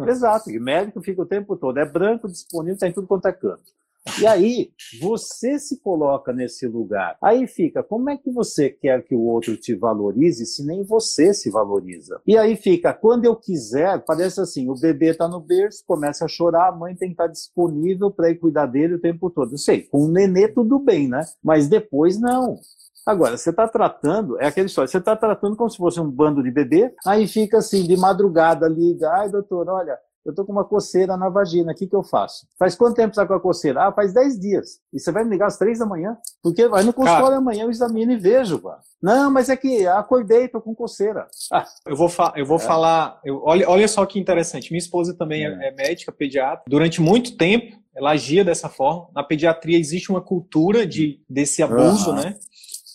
[0.09, 0.51] exato.
[0.51, 3.75] E médico fica o tempo todo, é branco, disponível, tem tá tudo quanto é canto.
[4.21, 7.17] E aí, você se coloca nesse lugar.
[7.23, 11.33] Aí fica, como é que você quer que o outro te valorize se nem você
[11.33, 12.21] se valoriza?
[12.27, 16.29] E aí fica, quando eu quiser, parece assim, o bebê está no berço, começa a
[16.29, 19.53] chorar, a mãe tem que estar tá disponível para ir cuidar dele o tempo todo.
[19.53, 21.23] Eu sei, com o nenê tudo bem, né?
[21.43, 22.59] Mas depois não.
[23.07, 26.43] Agora, você está tratando, é aquela história, você está tratando como se fosse um bando
[26.43, 30.65] de bebê, aí fica assim, de madrugada, liga, ai doutor, olha, eu tô com uma
[30.65, 32.47] coceira na vagina, o que, que eu faço?
[32.59, 33.87] Faz quanto tempo você tá com a coceira?
[33.87, 34.81] Ah, faz 10 dias.
[34.93, 36.17] E você vai me ligar às 3 da manhã?
[36.43, 38.79] Porque vai no consultório amanhã, eu examino e vejo, pá.
[39.03, 41.27] Não, mas é que acordei, tô com coceira.
[41.53, 42.61] Ah, eu vou, eu vou é.
[42.61, 46.65] falar, eu, olha, olha só que interessante, minha esposa também é, é, é médica, pediatra.
[46.67, 49.09] Durante muito tempo, ela agia dessa forma.
[49.15, 52.17] Na pediatria existe uma cultura de, desse abuso, uhum.
[52.17, 52.37] né?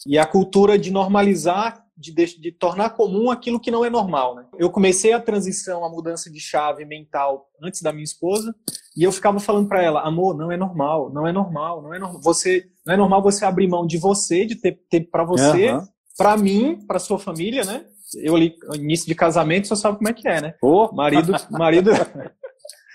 [0.07, 4.35] E a cultura de normalizar de, de, de, tornar comum aquilo que não é normal.
[4.35, 4.45] Né?
[4.57, 8.55] Eu comecei a transição, a mudança de chave mental antes da minha esposa,
[8.95, 11.99] e eu ficava falando para ela, amor, não é normal, não é normal, não é
[11.99, 12.21] normal.
[12.21, 15.85] Você, não é normal você abrir mão de você, de ter tempo para você, uhum.
[16.17, 17.85] para mim, para sua família, né?
[18.15, 20.55] Eu ali, início de casamento, você sabe como é que é, né?
[20.61, 20.89] Oh.
[20.93, 21.91] Marido, marido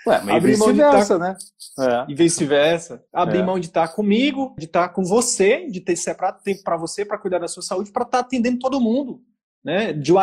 [0.07, 1.35] Ué, mas abrir mão de estar, né?
[1.79, 2.05] É.
[2.11, 3.03] E vice-versa.
[3.11, 3.43] Abrir é.
[3.43, 7.17] mão de estar comigo, de estar com você, de ter separado tempo para você, para
[7.17, 9.21] cuidar da sua saúde, para estar atendendo todo mundo.
[9.63, 9.93] Né?
[9.93, 10.13] De,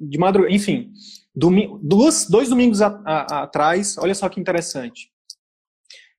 [0.00, 0.92] de madrugada, enfim.
[1.34, 5.11] Domingo, duas, dois domingos a, a, atrás, olha só que interessante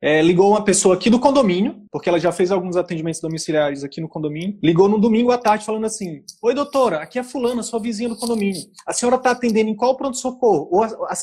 [0.04, 4.02] é, ligou uma pessoa aqui do condomínio, porque ela já fez alguns atendimentos domiciliares aqui
[4.02, 7.80] no condomínio, ligou no domingo à tarde falando assim: Oi, doutora, aqui é fulana, sua
[7.80, 8.62] vizinha do condomínio.
[8.86, 10.70] A senhora está atendendo em qual pronto-socorro?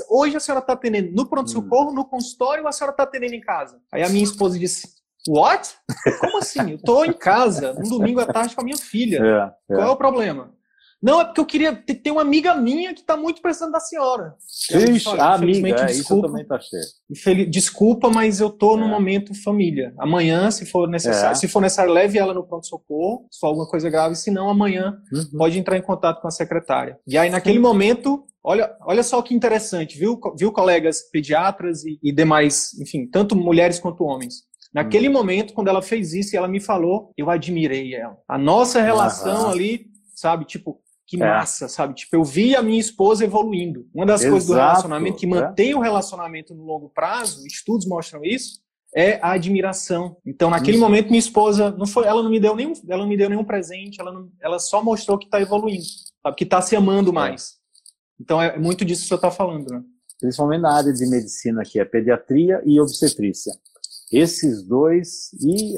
[0.08, 3.40] Hoje a senhora está atendendo no pronto-socorro, no consultório, ou a senhora está atendendo em
[3.42, 3.76] casa?
[3.92, 4.88] Aí a minha esposa disse:
[5.28, 5.74] What?
[6.18, 6.70] Como assim?
[6.70, 9.20] Eu estou em casa, no domingo à tarde com a minha filha.
[9.70, 9.76] É, é.
[9.76, 10.54] Qual é o problema?
[11.02, 13.80] Não, é porque eu queria ter, ter uma amiga minha que está muito precisando da
[13.80, 14.34] senhora.
[14.70, 17.50] Ixi, a amiga, é, desculpa, isso também tá cheio.
[17.50, 18.88] Desculpa, mas eu tô no é.
[18.88, 19.94] momento família.
[19.98, 21.34] Amanhã, se for necessário, é.
[21.36, 24.98] se for necessário, leve ela no pronto-socorro, se for alguma coisa grave, se não, amanhã
[25.10, 25.38] uhum.
[25.38, 26.98] pode entrar em contato com a secretária.
[27.06, 27.62] E aí, naquele Sim.
[27.62, 33.36] momento, Olha, olha só que interessante, viu, viu colegas pediatras e, e demais, enfim, tanto
[33.36, 34.44] mulheres quanto homens.
[34.72, 35.12] Naquele hum.
[35.12, 38.16] momento, quando ela fez isso e ela me falou, eu admirei ela.
[38.26, 41.26] A nossa relação ali, sabe, tipo, que é.
[41.26, 41.94] massa, sabe?
[41.94, 43.84] Tipo, eu vi a minha esposa evoluindo.
[43.92, 45.74] Uma das Exato, coisas do relacionamento que mantém é.
[45.74, 48.60] o relacionamento no longo prazo, estudos mostram isso,
[48.94, 50.16] é a admiração.
[50.24, 50.80] Então, naquele isso.
[50.86, 53.42] momento, minha esposa não foi, ela não me deu nenhum, ela não me deu nenhum
[53.42, 55.82] presente, ela, não, ela só mostrou que está evoluindo,
[56.22, 56.36] sabe?
[56.36, 57.14] Que está se amando é.
[57.14, 57.56] mais.
[58.20, 59.82] Então, é muito disso que você está falando, né?
[60.20, 63.52] Principalmente na área de medicina, que é pediatria e obstetrícia.
[64.12, 65.76] Esses dois, e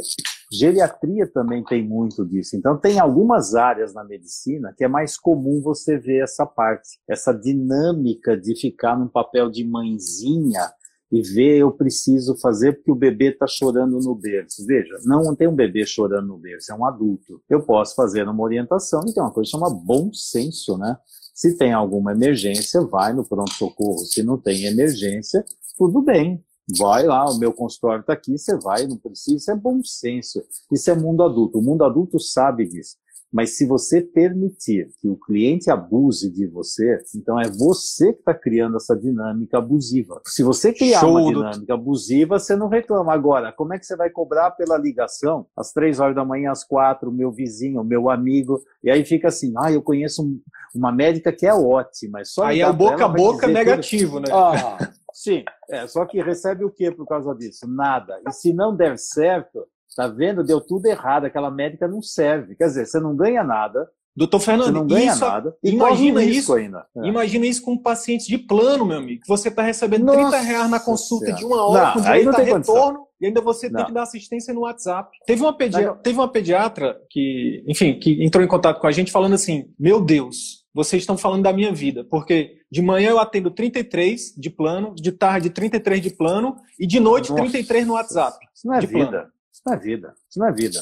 [0.52, 2.56] geriatria também tem muito disso.
[2.56, 7.32] Então, tem algumas áreas na medicina que é mais comum você ver essa parte, essa
[7.32, 10.70] dinâmica de ficar num papel de mãezinha
[11.10, 14.64] e ver eu preciso fazer porque o bebê está chorando no berço.
[14.66, 17.42] Veja, não tem um bebê chorando no berço, é um adulto.
[17.50, 20.96] Eu posso fazer uma orientação e tem uma coisa que chama bom senso, né?
[21.34, 23.98] Se tem alguma emergência, vai no pronto-socorro.
[23.98, 25.44] Se não tem emergência,
[25.76, 26.42] tudo bem.
[26.78, 29.36] Vai lá, o meu consultório está aqui, você vai, não precisa.
[29.36, 30.42] Isso é bom senso.
[30.70, 31.58] Isso é mundo adulto.
[31.58, 32.96] O mundo adulto sabe disso.
[33.32, 38.34] Mas se você permitir que o cliente abuse de você, então é você que está
[38.34, 40.20] criando essa dinâmica abusiva.
[40.26, 43.14] Se você criar Show uma dinâmica abusiva, você não reclama.
[43.14, 46.62] Agora, como é que você vai cobrar pela ligação às três horas da manhã, às
[46.62, 48.62] quatro, meu vizinho, meu amigo?
[48.84, 50.38] E aí fica assim, ah, eu conheço um,
[50.74, 52.20] uma médica que é ótima.
[52.20, 54.28] É só aí é o boca a boca negativo, tudo.
[54.28, 54.34] né?
[54.34, 57.66] Ah, sim, é, só que recebe o que por causa disso?
[57.68, 58.20] Nada.
[58.26, 60.42] E se não der certo, Tá vendo?
[60.42, 61.26] Deu tudo errado.
[61.26, 62.56] Aquela médica não serve.
[62.56, 63.88] Quer dizer, você não ganha nada.
[64.14, 65.56] Doutor Fernando, você não ganha isso, nada.
[65.62, 66.86] E imagina isso ainda.
[66.96, 67.06] É.
[67.06, 69.22] Imagina isso com pacientes de plano, meu amigo.
[69.22, 71.40] Que você está recebendo Nossa 30 reais na consulta senhora.
[71.40, 73.06] de uma hora, não, com direito a retorno, condição.
[73.18, 73.76] e ainda você não.
[73.78, 75.10] tem que dar assistência no WhatsApp.
[75.26, 79.10] Teve uma, pediatra, teve uma pediatra que, enfim, que entrou em contato com a gente
[79.10, 83.50] falando assim: Meu Deus, vocês estão falando da minha vida, porque de manhã eu atendo
[83.50, 87.42] 33 de plano, de tarde 33 de plano e de noite Nossa.
[87.42, 88.38] 33 no WhatsApp.
[88.54, 89.08] Isso não é vida.
[89.08, 89.32] Plano.
[89.52, 90.14] Isso não é vida.
[90.28, 90.80] Isso não é vida.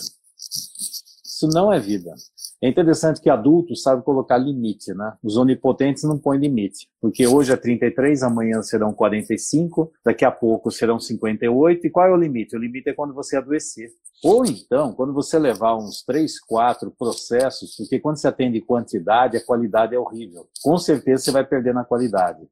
[1.24, 2.14] Isso não é vida.
[2.62, 5.14] É interessante que adultos sabem colocar limite, né?
[5.22, 10.70] Os onipotentes não põem limite, porque hoje é 33, amanhã serão 45, daqui a pouco
[10.70, 12.54] serão 58, e qual é o limite?
[12.54, 13.88] O limite é quando você adoecer.
[14.22, 19.44] Ou então, quando você levar uns 3, 4 processos, porque quando você atende quantidade, a
[19.44, 20.46] qualidade é horrível.
[20.62, 22.46] Com certeza você vai perder na qualidade.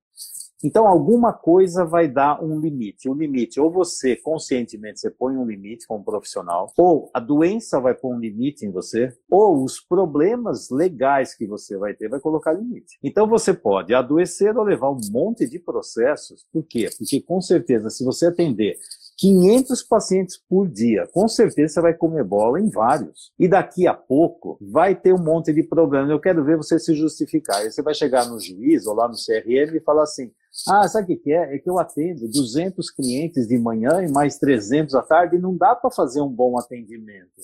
[0.63, 3.09] Então, alguma coisa vai dar um limite.
[3.09, 7.95] O limite, ou você conscientemente você põe um limite como profissional, ou a doença vai
[7.95, 12.53] pôr um limite em você, ou os problemas legais que você vai ter vai colocar
[12.53, 12.99] limite.
[13.03, 16.47] Então, você pode adoecer ou levar um monte de processos.
[16.53, 16.89] Por quê?
[16.99, 18.77] Porque, com certeza, se você atender
[19.19, 21.07] 500 pacientes por dia.
[21.13, 23.33] Com certeza você vai comer bola em vários.
[23.37, 26.09] E daqui a pouco vai ter um monte de problemas.
[26.09, 27.57] Eu quero ver você se justificar.
[27.57, 30.31] Aí você vai chegar no juiz ou lá no CRM e falar assim:
[30.67, 31.55] ah, sabe o que é?
[31.55, 35.57] É que eu atendo 200 clientes de manhã e mais 300 à tarde e não
[35.57, 37.41] dá para fazer um bom atendimento.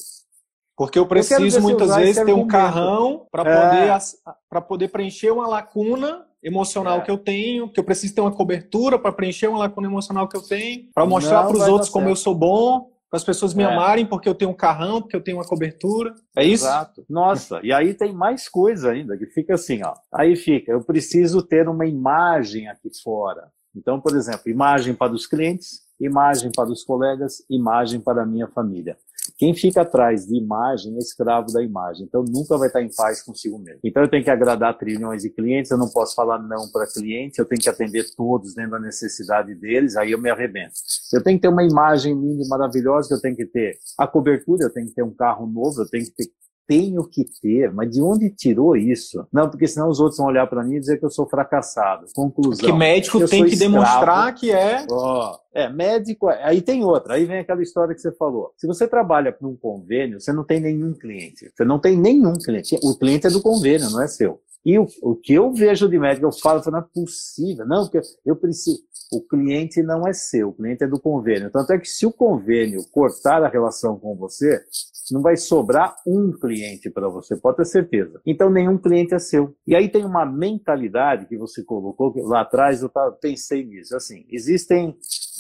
[0.77, 4.61] Porque eu preciso eu muitas vezes ter um carrão para poder, é.
[4.61, 7.01] poder preencher uma lacuna emocional é.
[7.03, 10.37] que eu tenho, que eu preciso ter uma cobertura para preencher uma lacuna emocional que
[10.37, 13.63] eu tenho, para mostrar para os outros como eu sou bom, para as pessoas me
[13.63, 13.67] é.
[13.67, 16.15] amarem porque eu tenho um carrão, porque eu tenho uma cobertura.
[16.37, 16.65] É isso?
[16.65, 17.05] Exato.
[17.09, 19.95] Nossa, e aí tem mais coisa ainda, que fica assim, ó.
[20.13, 23.51] Aí fica, eu preciso ter uma imagem aqui fora.
[23.75, 28.49] Então, por exemplo, imagem para os clientes, imagem para os colegas, imagem para a minha
[28.49, 28.97] família.
[29.37, 33.21] Quem fica atrás de imagem é escravo da imagem, então nunca vai estar em paz
[33.23, 33.81] consigo mesmo.
[33.83, 37.41] Então eu tenho que agradar trilhões de clientes, eu não posso falar não para cliente,
[37.41, 40.75] eu tenho que atender todos dentro da necessidade deles, aí eu me arrebento.
[41.13, 44.65] Eu tenho que ter uma imagem linda e maravilhosa, eu tenho que ter a cobertura,
[44.65, 46.31] eu tenho que ter um carro novo, eu tenho que ter
[46.67, 49.27] tenho que ter, mas de onde tirou isso?
[49.33, 52.07] Não, porque senão os outros vão olhar para mim e dizer que eu sou fracassado.
[52.15, 52.69] Conclusão.
[52.69, 53.73] Que médico tem que escravo.
[53.73, 54.87] demonstrar que é.
[54.91, 56.31] Oh, é, médico.
[56.31, 56.45] É.
[56.45, 57.15] Aí tem outra.
[57.15, 58.53] Aí vem aquela história que você falou.
[58.57, 61.51] Se você trabalha para um convênio, você não tem nenhum cliente.
[61.55, 62.79] Você não tem nenhum cliente.
[62.83, 64.41] O cliente é do convênio, não é seu.
[64.65, 67.67] E o, o que eu vejo de médico, eu falo, não é possível.
[67.67, 68.79] Não, porque eu preciso.
[69.13, 71.51] O cliente não é seu, o cliente é do convênio.
[71.51, 74.63] Tanto é que se o convênio cortar a relação com você,
[75.11, 78.21] não vai sobrar um cliente para você, pode ter certeza.
[78.27, 79.55] Então, nenhum cliente é seu.
[79.67, 82.91] E aí tem uma mentalidade que você colocou, que lá atrás eu
[83.21, 83.95] pensei nisso.
[83.95, 84.97] Assim, existem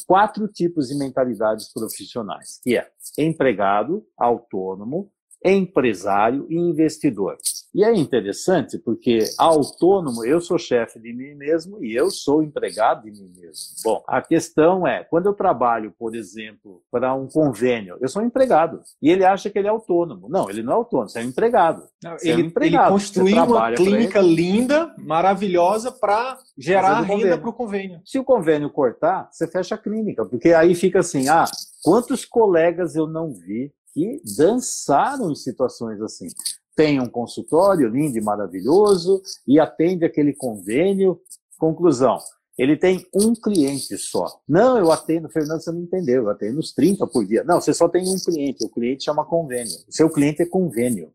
[0.06, 2.86] quatro tipos de mentalidades profissionais, que é
[3.18, 5.10] empregado, autônomo,
[5.44, 7.36] empresário e investidor.
[7.74, 13.02] E é interessante porque autônomo, eu sou chefe de mim mesmo e eu sou empregado
[13.02, 13.74] de mim mesmo.
[13.82, 18.26] Bom, a questão é, quando eu trabalho, por exemplo, para um convênio, eu sou um
[18.26, 20.28] empregado e ele acha que ele é autônomo.
[20.28, 21.82] Não, ele não é autônomo, você é um empregado.
[22.00, 22.84] Não, ele, é um empregado.
[22.84, 28.00] ele construiu uma clínica linda, maravilhosa para gerar renda para o convênio.
[28.04, 31.44] Se o convênio cortar, você fecha a clínica, porque aí fica assim, ah,
[31.82, 36.26] quantos colegas eu não vi que dançaram em situações assim
[36.74, 41.20] tem um consultório lindo e maravilhoso e atende aquele convênio.
[41.58, 42.18] Conclusão,
[42.58, 44.40] ele tem um cliente só.
[44.48, 47.42] Não, eu atendo, Fernando, você não entendeu, eu atendo uns 30 por dia.
[47.44, 49.76] Não, você só tem um cliente, o cliente chama convênio.
[49.88, 51.12] O seu cliente é convênio.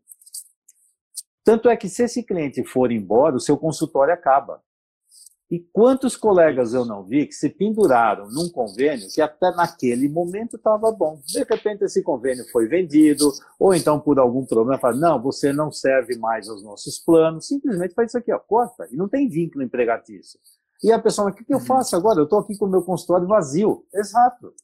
[1.42, 4.62] Tanto é que se esse cliente for embora, o seu consultório acaba.
[5.50, 10.56] E quantos colegas eu não vi que se penduraram num convênio que até naquele momento
[10.56, 11.20] estava bom.
[11.26, 15.72] De repente esse convênio foi vendido, ou então por algum problema fala, não, você não
[15.72, 19.64] serve mais aos nossos planos, simplesmente faz isso aqui, ó, corta, e não tem vínculo
[19.64, 20.38] empregatício.
[20.82, 21.64] E a pessoa, o que, que eu uhum.
[21.64, 22.20] faço agora?
[22.20, 23.84] Eu estou aqui com o meu consultório vazio.
[23.92, 24.54] Exato.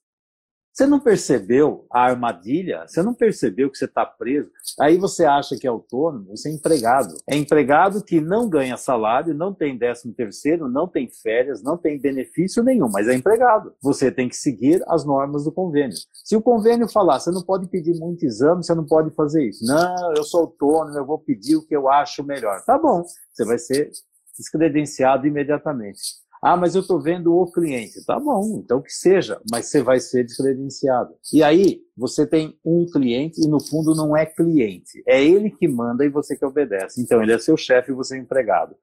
[0.76, 2.84] Você não percebeu a armadilha?
[2.86, 4.50] Você não percebeu que você está preso?
[4.78, 7.14] Aí você acha que é autônomo, você é empregado.
[7.26, 11.98] É empregado que não ganha salário, não tem décimo terceiro, não tem férias, não tem
[11.98, 13.72] benefício nenhum, mas é empregado.
[13.80, 15.96] Você tem que seguir as normas do convênio.
[16.12, 19.64] Se o convênio falar, você não pode pedir muito exame, você não pode fazer isso.
[19.64, 22.62] Não, eu sou autônomo, eu vou pedir o que eu acho melhor.
[22.66, 23.02] Tá bom,
[23.32, 23.90] você vai ser
[24.36, 26.25] descredenciado imediatamente.
[26.42, 28.04] Ah, mas eu estou vendo o cliente.
[28.04, 31.14] Tá bom, então que seja, mas você vai ser descredenciado.
[31.32, 35.02] E aí, você tem um cliente e no fundo não é cliente.
[35.06, 37.00] É ele que manda e você que obedece.
[37.00, 38.76] Então, ele é seu chefe e você é empregado.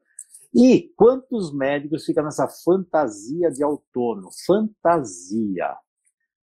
[0.53, 4.29] E quantos médicos ficam nessa fantasia de autônomo?
[4.45, 5.75] Fantasia.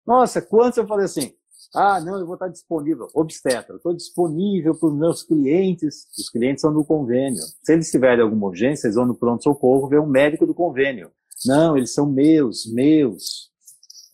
[0.05, 1.33] Nossa, quantos eu falei assim,
[1.75, 3.09] ah, não, eu vou estar disponível.
[3.15, 6.07] Obstetra, estou disponível para os meus clientes.
[6.19, 7.43] Os clientes são do convênio.
[7.63, 11.11] Se eles tiverem alguma urgência, eles vão no pronto-socorro ver um médico do convênio.
[11.47, 13.51] Não, eles são meus, meus.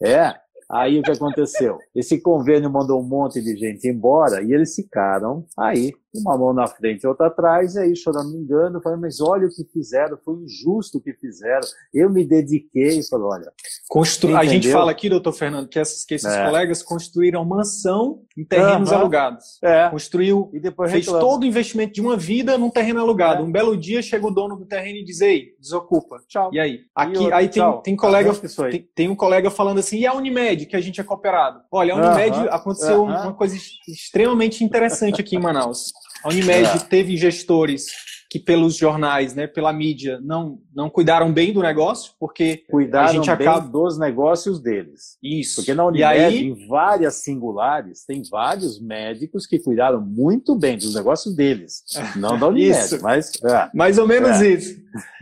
[0.03, 0.35] É,
[0.69, 1.79] Aí o que aconteceu?
[1.95, 6.67] Esse convênio mandou um monte de gente embora e eles ficaram aí, uma mão na
[6.67, 10.19] frente e outra atrás, e aí chorando me engano, falando, mas olha o que fizeram,
[10.25, 13.53] foi injusto o que fizeram, eu me dediquei, e falou, olha.
[13.89, 14.37] Constru...
[14.37, 16.47] A gente fala aqui, doutor Fernando, que, esses, que esses é.
[16.47, 18.99] colegas construíram mansão em terrenos uhum.
[18.99, 19.59] alugados.
[19.63, 19.89] É.
[19.91, 21.25] Construiu, e depois fez reclama.
[21.25, 23.43] todo o investimento de uma vida num terreno alugado.
[23.43, 23.45] É.
[23.45, 26.19] Um belo dia chega o dono do terreno e diz, ei, desocupa.
[26.29, 26.51] Tchau.
[26.53, 26.81] E aí?
[26.95, 28.33] Aqui, e aí tem, tem colega,
[28.71, 31.61] tem, tem, um colega falando assim, e a Unimed, que a gente é cooperado?
[31.71, 32.49] Olha, a Unimed uhum.
[32.51, 33.07] aconteceu uhum.
[33.07, 33.57] uma coisa
[33.89, 35.93] extremamente interessante aqui em Manaus.
[36.27, 36.79] A Unimed é.
[36.81, 37.87] teve gestores
[38.29, 43.13] que pelos jornais, né, pela mídia, não, não cuidaram bem do negócio, porque cuidaram a
[43.13, 45.17] gente acaba dos negócios deles.
[45.23, 45.57] Isso.
[45.57, 46.49] Porque na Unimed, aí...
[46.49, 51.85] em várias singulares, tem vários médicos que cuidaram muito bem dos negócios deles,
[52.17, 53.01] não da Unimed, isso.
[53.01, 53.71] mas é.
[53.73, 54.49] mais ou menos é.
[54.49, 54.77] isso.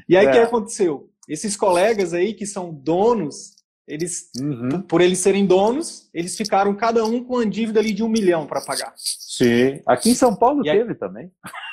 [0.09, 0.33] E aí o é.
[0.33, 1.11] que aconteceu?
[1.29, 3.51] Esses colegas aí que são donos,
[3.87, 4.83] eles, uhum.
[4.83, 8.47] por eles serem donos, eles ficaram cada um com uma dívida ali de um milhão
[8.47, 8.93] para pagar.
[8.97, 9.81] Sim.
[9.87, 10.99] Aqui em São Paulo e teve aí...
[10.99, 11.31] também.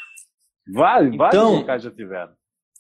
[0.73, 2.31] Vários, então, vários locais já tiveram.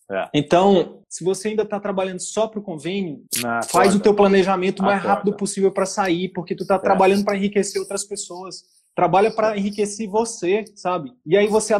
[0.09, 0.29] É.
[0.33, 4.81] Então, se você ainda está trabalhando só para o convênio, Na faz o teu planejamento
[4.81, 6.79] o mais rápido possível para sair, porque tu está é.
[6.79, 8.63] trabalhando para enriquecer outras pessoas.
[8.95, 11.11] Trabalha para enriquecer você, sabe?
[11.25, 11.73] E aí você,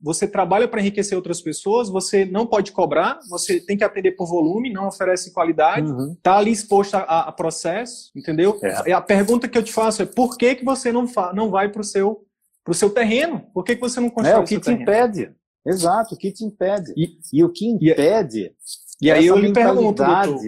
[0.00, 4.28] você trabalha para enriquecer outras pessoas, você não pode cobrar, você tem que atender por
[4.28, 6.16] volume, não oferece qualidade, uhum.
[6.22, 8.58] tá ali exposto a, a processo, entendeu?
[8.62, 8.92] É.
[8.92, 11.80] A pergunta que eu te faço é por que, que você não, não vai para
[11.80, 12.24] o seu,
[12.64, 13.44] pro seu terreno?
[13.52, 14.82] Por que, que você não constrói é, o que te terreno?
[14.82, 15.30] impede.
[15.66, 16.92] Exato, o que te impede.
[16.96, 18.52] E, e o que impede...
[19.00, 20.38] E, e aí eu lhe pergunto, doutor,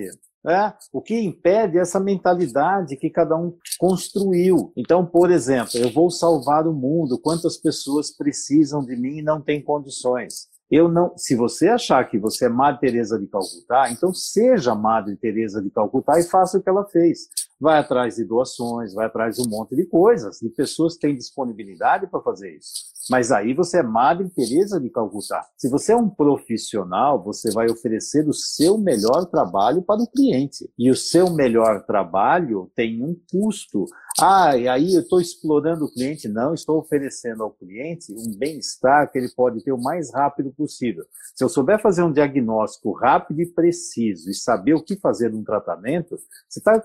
[0.46, 4.72] é, o que impede essa mentalidade que cada um construiu.
[4.76, 9.40] Então, por exemplo, eu vou salvar o mundo, quantas pessoas precisam de mim e não
[9.40, 10.48] têm condições?
[10.70, 15.16] Eu não, se você achar que você é Madre Teresa de Calcutá, então seja Madre
[15.16, 17.28] Teresa de Calcutá e faça o que ela fez.
[17.60, 21.14] Vai atrás de doações, vai atrás de um monte de coisas, de pessoas que têm
[21.14, 22.93] disponibilidade para fazer isso.
[23.10, 25.46] Mas aí você é Madre Teresa de Calcutá.
[25.56, 30.68] Se você é um profissional, você vai oferecer o seu melhor trabalho para o cliente.
[30.78, 33.84] E o seu melhor trabalho tem um custo.
[34.20, 36.28] Ah, e aí eu estou explorando o cliente?
[36.28, 41.04] Não, estou oferecendo ao cliente um bem-estar que ele pode ter o mais rápido possível.
[41.34, 45.44] Se eu souber fazer um diagnóstico rápido e preciso e saber o que fazer num
[45.44, 46.16] tratamento,
[46.48, 46.82] você está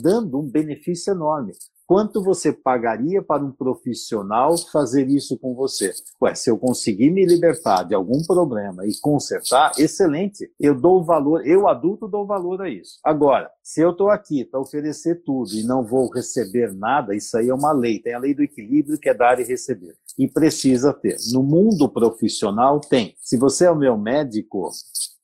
[0.00, 1.52] dando um benefício enorme.
[1.92, 5.92] Quanto você pagaria para um profissional fazer isso com você?
[6.22, 10.50] Ué, se eu conseguir me libertar de algum problema e consertar, excelente.
[10.58, 12.98] Eu dou valor, eu adulto dou valor a isso.
[13.04, 17.50] Agora, se eu estou aqui para oferecer tudo e não vou receber nada, isso aí
[17.50, 17.98] é uma lei.
[17.98, 19.94] Tem a lei do equilíbrio que é dar e receber.
[20.18, 21.18] E precisa ter.
[21.30, 23.14] No mundo profissional tem.
[23.20, 24.70] Se você é o meu médico,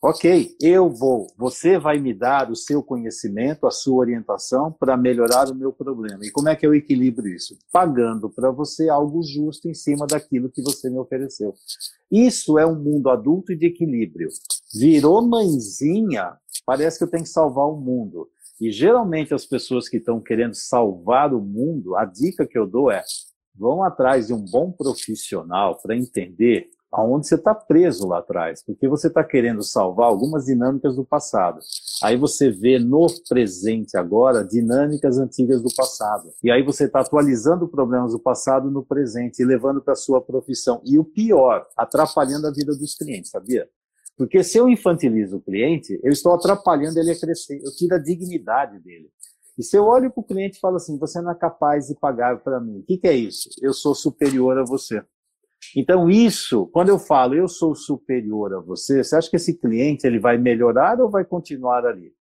[0.01, 5.51] Ok, eu vou, você vai me dar o seu conhecimento, a sua orientação para melhorar
[5.51, 6.25] o meu problema.
[6.25, 7.59] E como é que eu equilibro isso?
[7.73, 11.53] Pagando para você algo justo em cima daquilo que você me ofereceu.
[12.09, 14.29] Isso é um mundo adulto e de equilíbrio.
[14.73, 18.29] Virou mãezinha, parece que eu tenho que salvar o mundo.
[18.61, 22.89] E geralmente as pessoas que estão querendo salvar o mundo, a dica que eu dou
[22.89, 23.03] é:
[23.53, 28.89] vão atrás de um bom profissional para entender aonde você está preso lá atrás, porque
[28.89, 31.61] você está querendo salvar algumas dinâmicas do passado.
[32.03, 36.31] Aí você vê no presente agora dinâmicas antigas do passado.
[36.43, 40.81] E aí você está atualizando problemas do passado no presente e levando para sua profissão.
[40.85, 43.69] E o pior, atrapalhando a vida dos clientes, sabia?
[44.17, 47.99] Porque se eu infantilizo o cliente, eu estou atrapalhando ele a crescer, eu tiro a
[47.99, 49.09] dignidade dele.
[49.57, 51.95] E se eu olho para o cliente e falo assim, você não é capaz de
[51.95, 53.49] pagar para mim, o que, que é isso?
[53.61, 55.03] Eu sou superior a você.
[55.77, 60.07] Então, isso, quando eu falo eu sou superior a você, você acha que esse cliente
[60.07, 62.13] ele vai melhorar ou vai continuar ali?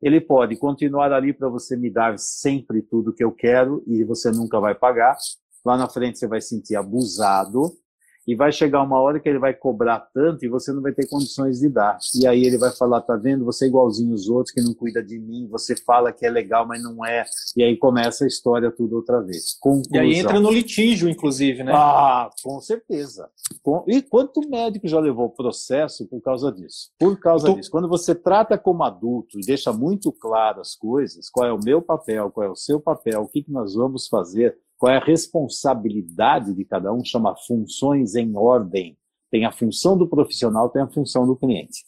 [0.00, 4.30] Ele pode continuar ali para você me dar sempre tudo que eu quero e você
[4.30, 5.16] nunca vai pagar.
[5.64, 7.72] Lá na frente você vai sentir abusado
[8.26, 11.08] e vai chegar uma hora que ele vai cobrar tanto e você não vai ter
[11.08, 11.98] condições de dar.
[12.14, 15.02] E aí ele vai falar, tá vendo, você é igualzinho os outros que não cuida
[15.02, 17.24] de mim, você fala que é legal, mas não é.
[17.56, 19.56] E aí começa a história tudo outra vez.
[19.60, 19.96] Conclusão.
[19.96, 21.72] E aí entra no litígio, inclusive, né?
[21.74, 23.28] Ah, com certeza.
[23.86, 26.90] E quanto médico já levou processo por causa disso?
[26.98, 27.56] Por causa tu...
[27.56, 27.70] disso.
[27.70, 31.82] Quando você trata como adulto e deixa muito claro as coisas, qual é o meu
[31.82, 35.04] papel, qual é o seu papel, o que, que nós vamos fazer, qual é a
[35.04, 38.98] responsabilidade de cada um, chama funções em ordem.
[39.30, 41.84] Tem a função do profissional, tem a função do cliente.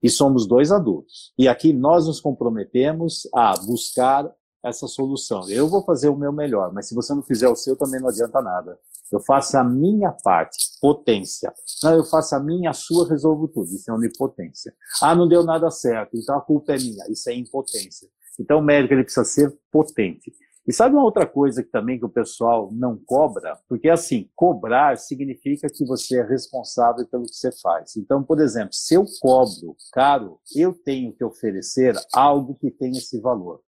[0.00, 1.32] E somos dois adultos.
[1.36, 4.32] E aqui nós nos comprometemos a buscar
[4.64, 5.50] essa solução.
[5.50, 8.10] Eu vou fazer o meu melhor, mas se você não fizer o seu, também não
[8.10, 8.78] adianta nada.
[9.10, 11.52] Eu faço a minha parte, potência.
[11.82, 13.74] Não, eu faço a minha, a sua, resolvo tudo.
[13.74, 14.72] Isso é onipotência.
[15.02, 17.10] Ah, não deu nada certo, então a culpa é minha.
[17.10, 18.08] Isso é impotência.
[18.38, 20.32] Então o médico ele precisa ser potente.
[20.66, 23.56] E sabe uma outra coisa que também que o pessoal não cobra?
[23.68, 27.96] Porque assim, cobrar significa que você é responsável pelo que você faz.
[27.96, 33.20] Então, por exemplo, se eu cobro caro, eu tenho que oferecer algo que tenha esse
[33.20, 33.60] valor.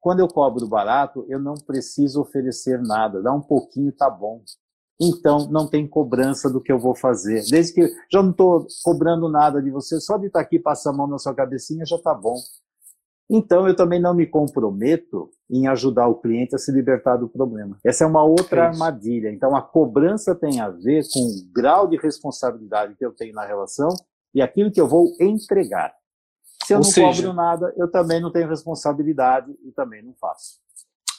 [0.00, 4.42] Quando eu cobro barato, eu não preciso oferecer nada, dá um pouquinho tá bom.
[5.00, 7.44] Então, não tem cobrança do que eu vou fazer.
[7.48, 10.90] Desde que já não estou cobrando nada de você, só de estar tá aqui passar
[10.90, 12.36] a mão na sua cabecinha já está bom.
[13.30, 17.78] Então, eu também não me comprometo em ajudar o cliente a se libertar do problema.
[17.84, 19.30] Essa é uma outra é armadilha.
[19.30, 23.44] Então, a cobrança tem a ver com o grau de responsabilidade que eu tenho na
[23.44, 23.88] relação
[24.34, 25.92] e aquilo que eu vou entregar.
[26.64, 30.14] Se eu Ou não seja, cobro nada, eu também não tenho responsabilidade e também não
[30.20, 30.58] faço.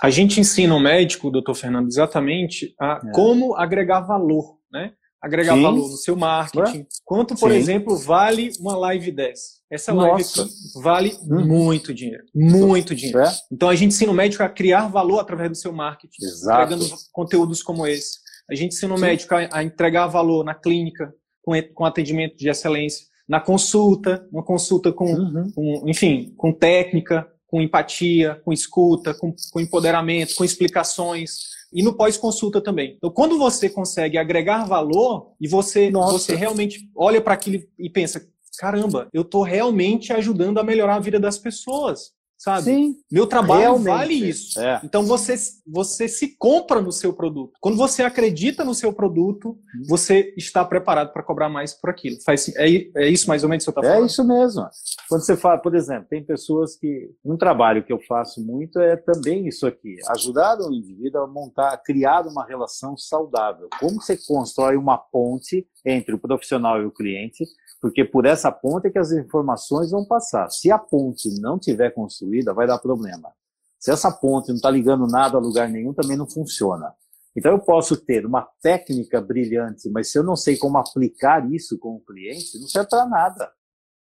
[0.01, 3.11] A gente ensina o médico, doutor Fernando, exatamente a é.
[3.11, 4.93] como agregar valor, né?
[5.21, 5.61] Agregar Sim.
[5.61, 6.79] valor no seu marketing.
[6.79, 6.85] É?
[7.03, 7.57] Quanto, por Sim.
[7.57, 9.59] exemplo, vale uma live dessa?
[9.69, 10.43] Essa live Nossa.
[10.43, 10.51] aqui
[10.81, 11.45] vale hum.
[11.45, 12.23] muito dinheiro.
[12.33, 13.19] Muito dinheiro.
[13.19, 13.31] É?
[13.51, 16.73] Então a gente ensina o médico a criar valor através do seu marketing, Exato.
[16.73, 18.19] entregando conteúdos como esse.
[18.49, 19.03] A gente ensina o Sim.
[19.03, 21.13] médico a, a, entregar valor na clínica,
[21.43, 25.51] com, com atendimento de excelência, na consulta, uma consulta com, uhum.
[25.51, 31.93] com enfim, com técnica, com empatia, com escuta, com, com empoderamento, com explicações, e no
[31.93, 32.95] pós-consulta também.
[32.97, 38.27] Então, quando você consegue agregar valor e você, você realmente olha para aquilo e pensa,
[38.57, 42.63] caramba, eu estou realmente ajudando a melhorar a vida das pessoas sabe?
[42.63, 42.95] Sim.
[43.11, 43.85] Meu trabalho Realmente.
[43.97, 44.59] vale isso.
[44.59, 44.79] É.
[44.83, 45.35] Então você,
[45.67, 47.51] você se compra no seu produto.
[47.59, 49.83] Quando você acredita no seu produto, uhum.
[49.87, 52.15] você está preparado para cobrar mais por aquilo.
[52.25, 54.03] Faz, é, é isso mais ou menos que você está é falando?
[54.03, 54.67] É isso mesmo.
[55.09, 57.11] Quando você fala, por exemplo, tem pessoas que.
[57.25, 61.73] Um trabalho que eu faço muito é também isso aqui: ajudar o indivíduo a montar,
[61.73, 63.67] a criar uma relação saudável.
[63.79, 67.45] Como você constrói uma ponte entre o profissional e o cliente
[67.81, 70.49] porque por essa ponte é que as informações vão passar.
[70.49, 73.31] Se a ponte não tiver construída, vai dar problema.
[73.79, 76.93] Se essa ponte não está ligando nada a lugar nenhum, também não funciona.
[77.35, 81.77] Então eu posso ter uma técnica brilhante, mas se eu não sei como aplicar isso
[81.79, 83.49] com o cliente, não serve para nada.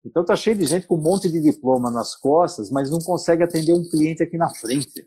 [0.05, 3.45] Então tá cheio de gente com um monte de diploma nas costas, mas não consegue
[3.45, 5.07] atender um cliente aqui na frente.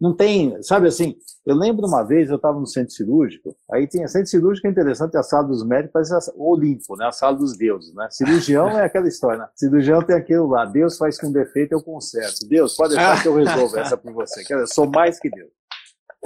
[0.00, 4.08] Não tem, sabe assim, eu lembro uma vez, eu estava no centro cirúrgico, aí tinha
[4.08, 7.06] centro cirúrgico é interessante, a sala dos médicos parece o Olimpo, né?
[7.06, 8.08] A sala dos deuses, né?
[8.10, 9.48] Cirurgião é aquela história, né?
[9.54, 12.48] Cirurgião tem aquilo lá, Deus faz com defeito, eu conserto.
[12.48, 14.42] Deus, pode deixar que eu resolvo essa por você.
[14.42, 15.50] Quer dizer, sou mais que Deus.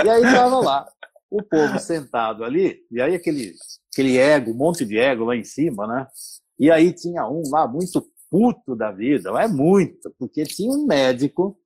[0.04, 0.86] E aí tava lá,
[1.28, 3.54] o povo sentado ali, e aí aquele,
[3.92, 6.06] aquele ego, um monte de ego lá em cima, né?
[6.58, 11.58] E aí tinha um lá muito puto da vida, é muito, porque tinha um médico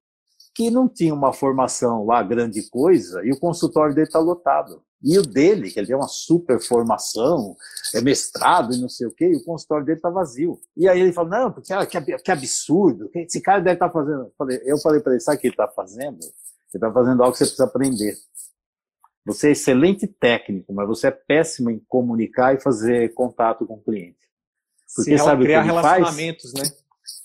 [0.59, 4.83] que não tinha uma formação lá grande coisa e o consultório dele está lotado.
[5.01, 7.57] E o dele, que ele tem uma super formação,
[7.95, 10.59] é mestrado e não sei o quê, e o consultório dele está vazio.
[10.77, 14.33] E aí ele fala, não, porque ah, que, absurdo, esse cara deve estar tá fazendo.
[14.67, 16.19] Eu falei, para ele, sabe o que ele está fazendo?
[16.21, 16.33] Ele
[16.75, 18.17] está fazendo algo que você precisa aprender.
[19.27, 23.83] Você é excelente técnico, mas você é péssimo em comunicar e fazer contato com o
[23.83, 24.19] cliente.
[24.97, 26.69] Porque sabe criar o que ele relacionamentos, faz?
[26.69, 26.77] né?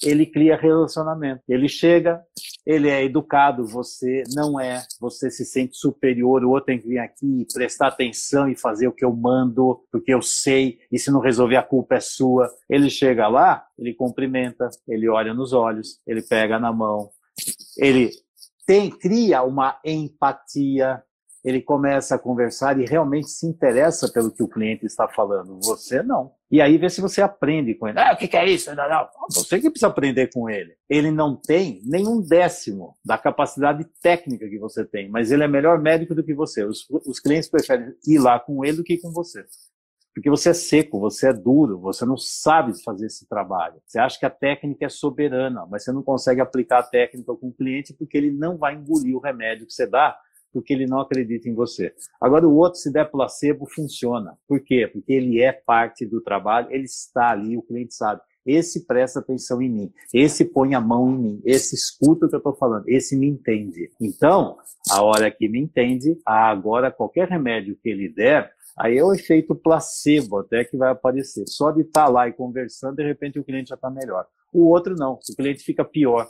[0.03, 1.41] Ele cria relacionamento.
[1.47, 2.21] Ele chega,
[2.65, 6.99] ele é educado, você não é, você se sente superior, o outro tem que vir
[6.99, 11.19] aqui prestar atenção e fazer o que eu mando, porque eu sei, e se não
[11.19, 12.49] resolver a culpa é sua.
[12.69, 17.09] Ele chega lá, ele cumprimenta, ele olha nos olhos, ele pega na mão,
[17.77, 18.11] ele
[18.65, 21.03] tem, cria uma empatia,
[21.43, 25.59] ele começa a conversar e realmente se interessa pelo que o cliente está falando.
[25.63, 26.31] Você não.
[26.49, 27.99] E aí vê se você aprende com ele.
[27.99, 28.73] Ah, o que, é isso?
[28.73, 29.09] Não, não.
[29.29, 30.73] Você que precisa aprender com ele.
[30.89, 35.79] Ele não tem nenhum décimo da capacidade técnica que você tem, mas ele é melhor
[35.79, 36.63] médico do que você.
[36.63, 39.43] Os, os clientes preferem ir lá com ele do que com você.
[40.13, 43.81] Porque você é seco, você é duro, você não sabe fazer esse trabalho.
[43.85, 47.47] Você acha que a técnica é soberana, mas você não consegue aplicar a técnica com
[47.47, 50.15] o cliente porque ele não vai engolir o remédio que você dá
[50.53, 51.93] porque ele não acredita em você.
[52.21, 54.37] Agora, o outro, se der placebo, funciona.
[54.47, 54.87] Por quê?
[54.87, 58.21] Porque ele é parte do trabalho, ele está ali, o cliente sabe.
[58.45, 62.35] Esse presta atenção em mim, esse põe a mão em mim, esse escuta o que
[62.35, 63.89] eu estou falando, esse me entende.
[64.01, 64.57] Então,
[64.91, 69.55] a hora que me entende, agora qualquer remédio que ele der, aí é o efeito
[69.55, 71.45] placebo até que vai aparecer.
[71.47, 74.27] Só de estar tá lá e conversando, de repente o cliente já está melhor.
[74.51, 76.27] O outro não, o cliente fica pior.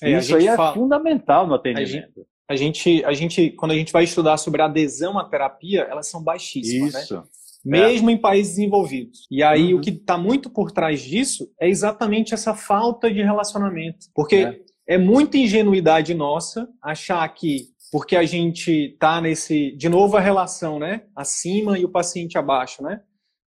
[0.00, 0.74] É, Isso aí é fala...
[0.74, 5.24] fundamental no atendimento a gente, a gente, quando a gente vai estudar sobre adesão à
[5.28, 7.02] terapia, elas são baixíssimas, né?
[7.02, 7.14] Isso.
[7.16, 7.22] né?
[7.64, 8.12] Mesmo é.
[8.12, 9.26] em países desenvolvidos.
[9.30, 9.80] E aí uhum.
[9.80, 14.06] o que está muito por trás disso é exatamente essa falta de relacionamento.
[14.14, 20.16] Porque é, é muita ingenuidade nossa achar que porque a gente está nesse, de novo
[20.16, 21.02] a relação, né?
[21.14, 23.00] Acima e o paciente abaixo, né?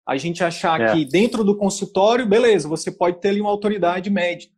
[0.07, 0.93] A gente achar é.
[0.93, 4.53] que dentro do consultório, beleza, você pode ter ali uma autoridade médica.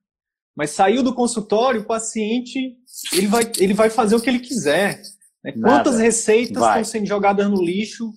[0.58, 2.76] Mas saiu do consultório, o paciente
[3.14, 5.00] ele vai, ele vai fazer o que ele quiser.
[5.44, 5.52] Né?
[5.52, 6.82] Quantas receitas vai.
[6.82, 8.12] estão sendo jogadas no lixo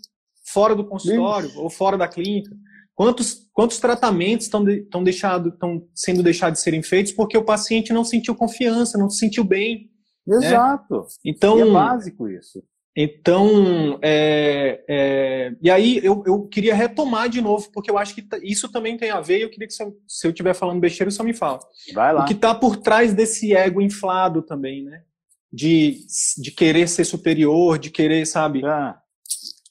[0.47, 2.51] fora do consultório ou fora da clínica?
[2.95, 7.45] Quantos, quantos tratamentos estão, de, estão, deixado, estão sendo deixados de serem feitos porque o
[7.45, 9.91] paciente não sentiu confiança, não se sentiu bem?
[10.27, 10.39] Né?
[10.39, 10.95] Exato.
[10.95, 11.07] Né?
[11.27, 12.63] Então, e é básico isso.
[12.97, 18.27] Então, é, é, e aí eu, eu queria retomar de novo, porque eu acho que
[18.43, 20.81] isso também tem a ver, e eu queria que se eu, se eu estiver falando
[20.81, 21.61] besteira, só me fala.
[21.95, 22.23] Vai lá.
[22.23, 25.05] O que está por trás desse ego inflado também, né?
[25.53, 26.05] De,
[26.39, 28.65] de querer ser superior, de querer, sabe?
[28.65, 29.01] Ah,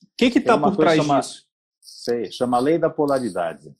[0.03, 1.45] o que está por trás chama, disso?
[1.81, 3.73] Sei, chama lei da polaridade.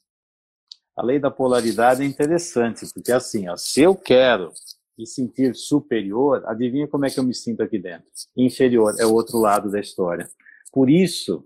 [0.95, 4.51] A lei da polaridade é interessante, porque assim, ó, se eu quero
[4.99, 8.05] me sentir superior, adivinha como é que eu me sinto aqui dentro?
[8.35, 10.27] Inferior, é o outro lado da história.
[10.73, 11.45] Por isso,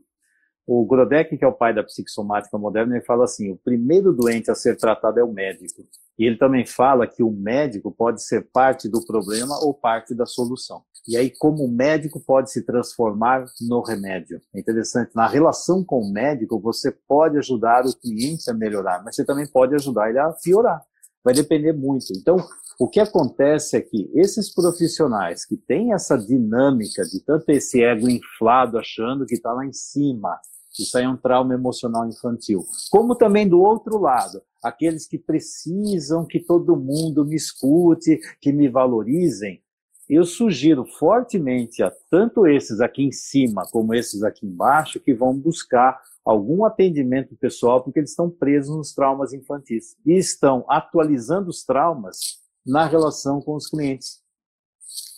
[0.65, 4.49] o Grodek, que é o pai da psicossomática moderna, ele fala assim: o primeiro doente
[4.49, 5.83] a ser tratado é o médico.
[6.17, 10.25] E ele também fala que o médico pode ser parte do problema ou parte da
[10.25, 10.83] solução.
[11.07, 14.41] E aí, como o médico pode se transformar no remédio.
[14.53, 19.15] É interessante, na relação com o médico, você pode ajudar o cliente a melhorar, mas
[19.15, 20.81] você também pode ajudar ele a piorar.
[21.23, 22.07] Vai depender muito.
[22.17, 22.37] Então,
[22.79, 28.09] o que acontece é que esses profissionais que têm essa dinâmica de tanto esse ego
[28.09, 30.39] inflado achando que está lá em cima,
[30.77, 32.65] isso aí é um trauma emocional infantil.
[32.89, 38.67] Como também do outro lado, aqueles que precisam que todo mundo me escute, que me
[38.67, 39.61] valorizem,
[40.09, 45.33] eu sugiro fortemente a tanto esses aqui em cima como esses aqui embaixo que vão
[45.37, 51.63] buscar algum atendimento pessoal porque eles estão presos nos traumas infantis e estão atualizando os
[51.63, 54.21] traumas na relação com os clientes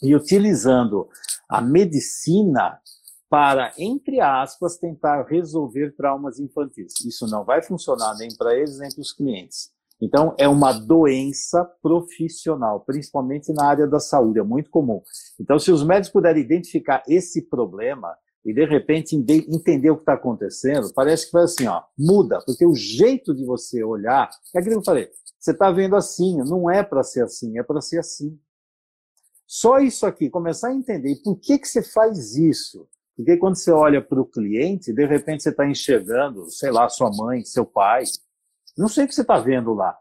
[0.01, 1.07] e utilizando
[1.47, 2.79] a medicina
[3.29, 6.93] para, entre aspas, tentar resolver traumas infantis.
[7.05, 9.71] Isso não vai funcionar nem para eles, nem para os clientes.
[10.01, 15.01] Então, é uma doença profissional, principalmente na área da saúde, é muito comum.
[15.39, 18.15] Então, se os médicos puderem identificar esse problema
[18.45, 22.65] e, de repente, entender o que está acontecendo, parece que vai assim, ó, muda, porque
[22.65, 26.69] o jeito de você olhar, é aquilo que eu falei, você está vendo assim, não
[26.69, 28.39] é para ser assim, é para ser assim.
[29.47, 32.87] Só isso aqui, começar a entender, e por que, que você faz isso?
[33.15, 37.09] Porque quando você olha para o cliente, de repente você está enxergando, sei lá, sua
[37.09, 38.03] mãe, seu pai.
[38.77, 39.97] Não sei o que você está vendo lá.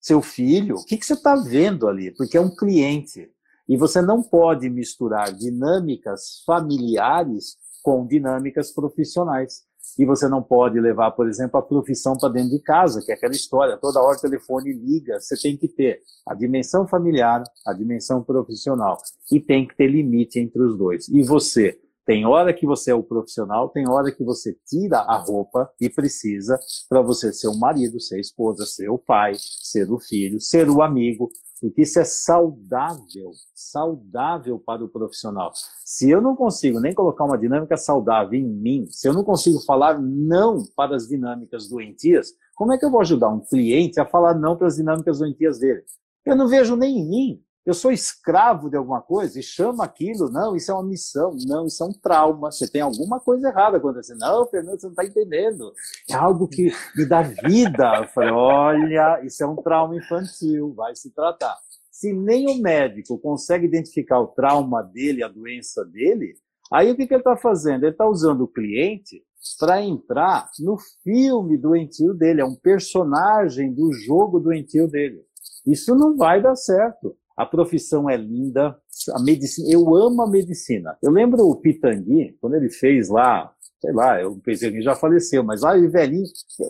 [0.00, 2.10] Seu filho, o que, que você está vendo ali?
[2.10, 3.30] Porque é um cliente.
[3.68, 9.62] E você não pode misturar dinâmicas familiares com dinâmicas profissionais.
[9.98, 13.14] E você não pode levar, por exemplo, a profissão para dentro de casa, que é
[13.14, 17.72] aquela história, toda hora o telefone liga, você tem que ter a dimensão familiar, a
[17.72, 18.96] dimensão profissional,
[19.30, 21.08] e tem que ter limite entre os dois.
[21.08, 25.16] E você tem hora que você é o profissional, tem hora que você tira a
[25.16, 26.58] roupa e precisa
[26.88, 30.68] para você ser o marido, ser a esposa, ser o pai, ser o filho, ser
[30.68, 31.30] o amigo,
[31.62, 35.52] porque isso é saudável, saudável para o profissional.
[35.84, 39.60] Se eu não consigo nem colocar uma dinâmica saudável em mim, se eu não consigo
[39.60, 44.04] falar não para as dinâmicas doentias, como é que eu vou ajudar um cliente a
[44.04, 45.84] falar não para as dinâmicas doentias dele?
[46.26, 50.28] Eu não vejo nem em mim eu sou escravo de alguma coisa e chama aquilo,
[50.30, 53.76] não, isso é uma missão, não, isso é um trauma, você tem alguma coisa errada
[53.76, 54.18] acontecendo.
[54.18, 55.72] Não, Fernando, você não está entendendo.
[56.10, 57.98] É algo que me dá vida.
[57.98, 61.56] Eu falei, olha, isso é um trauma infantil, vai se tratar.
[61.90, 66.34] Se nem o médico consegue identificar o trauma dele, a doença dele,
[66.72, 67.84] aí o que, que ele está fazendo?
[67.84, 69.22] Ele está usando o cliente
[69.58, 75.24] para entrar no filme doentio dele, é um personagem do jogo doentio dele.
[75.64, 78.76] Isso não vai dar certo a profissão é linda,
[79.14, 80.96] a medicina, eu amo a medicina.
[81.02, 85.42] Eu lembro o Pitangui, quando ele fez lá, sei lá, eu pensei que já faleceu,
[85.42, 86.24] mas lá ele velhinho,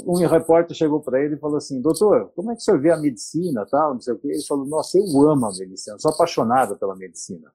[0.07, 2.91] um repórter chegou para ele e falou assim, doutor, como é que o senhor vê
[2.91, 4.29] a medicina, tal, não sei o quê?
[4.29, 7.53] Ele falou, nossa, eu amo a medicina, sou apaixonado pela medicina.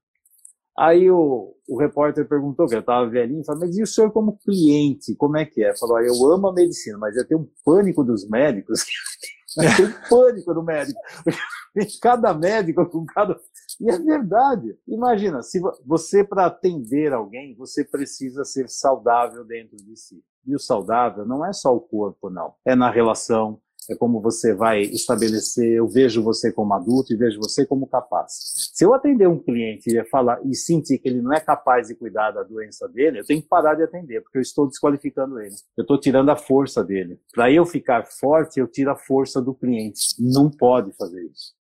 [0.78, 4.38] Aí o, o repórter perguntou, que eu estava velhinho, falou, mas e o senhor como
[4.38, 5.76] cliente, como é que é?
[5.76, 8.86] Falou, eu amo a medicina, mas eu tenho um pânico dos médicos,
[9.64, 11.00] eu tenho pânico do médico.
[12.02, 13.40] cada médico com cada.
[13.80, 14.78] E é verdade.
[14.88, 20.24] Imagina, se você, para atender alguém, você precisa ser saudável dentro de si.
[20.46, 22.54] E o saudável não é só o corpo, não.
[22.66, 23.60] É na relação,
[23.90, 28.32] é como você vai estabelecer, eu vejo você como adulto e vejo você como capaz.
[28.74, 31.96] Se eu atender um cliente e falar e sentir que ele não é capaz de
[31.96, 35.56] cuidar da doença dele, eu tenho que parar de atender, porque eu estou desqualificando ele.
[35.78, 37.20] Eu estou tirando a força dele.
[37.34, 40.16] Para eu ficar forte, eu tiro a força do cliente.
[40.20, 41.58] Não pode fazer isso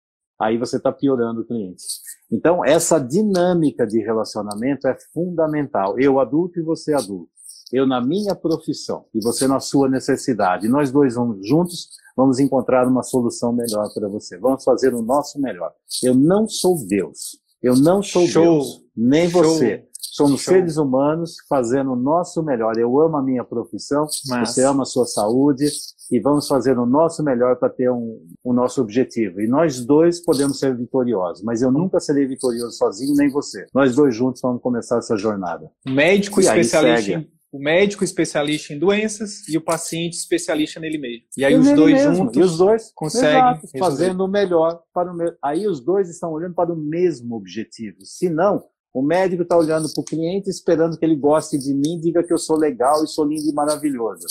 [0.42, 1.84] aí você está piorando o cliente.
[2.30, 5.98] Então, essa dinâmica de relacionamento é fundamental.
[5.98, 7.30] Eu adulto e você adulto.
[7.72, 10.68] Eu na minha profissão e você na sua necessidade.
[10.68, 14.38] Nós dois vamos juntos, vamos encontrar uma solução melhor para você.
[14.38, 15.72] Vamos fazer o nosso melhor.
[16.02, 17.40] Eu não sou Deus.
[17.62, 18.42] Eu não sou Show.
[18.42, 18.84] Deus.
[18.94, 19.42] Nem Show.
[19.42, 19.84] você.
[19.98, 20.52] Somos Show.
[20.52, 22.76] seres humanos fazendo o nosso melhor.
[22.76, 24.50] Eu amo a minha profissão, Mas...
[24.50, 25.66] você ama a sua saúde
[26.10, 29.40] e vamos fazer o nosso melhor para ter um, o nosso objetivo.
[29.40, 33.66] E nós dois podemos ser vitoriosos, mas eu nunca serei vitorioso sozinho, nem você.
[33.72, 35.70] Nós dois juntos vamos começar essa jornada.
[35.86, 41.26] Médico e especialista o médico especialista em doenças e o paciente especialista nele mesmo.
[41.36, 42.14] E aí e os dois mesmo.
[42.14, 46.54] juntos e os dois conseguem fazendo o melhor para o aí os dois estão olhando
[46.54, 47.98] para o mesmo objetivo.
[48.06, 52.00] Se não, o médico está olhando para o cliente esperando que ele goste de mim,
[52.00, 54.26] diga que eu sou legal e sou lindo e maravilhoso.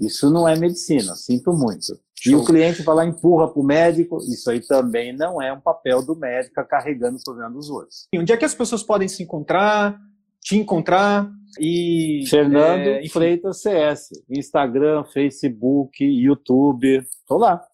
[0.00, 1.98] Isso não é medicina, sinto muito.
[2.26, 5.60] E o cliente vai lá empurra para o médico, isso aí também não é um
[5.60, 8.06] papel do médico carregando o problema dos outros.
[8.12, 9.98] E onde é que as pessoas podem se encontrar,
[10.40, 11.28] te encontrar
[11.58, 12.24] e...
[12.28, 17.66] Fernando é, Freitas CS, Instagram, Facebook, YouTube, estou lá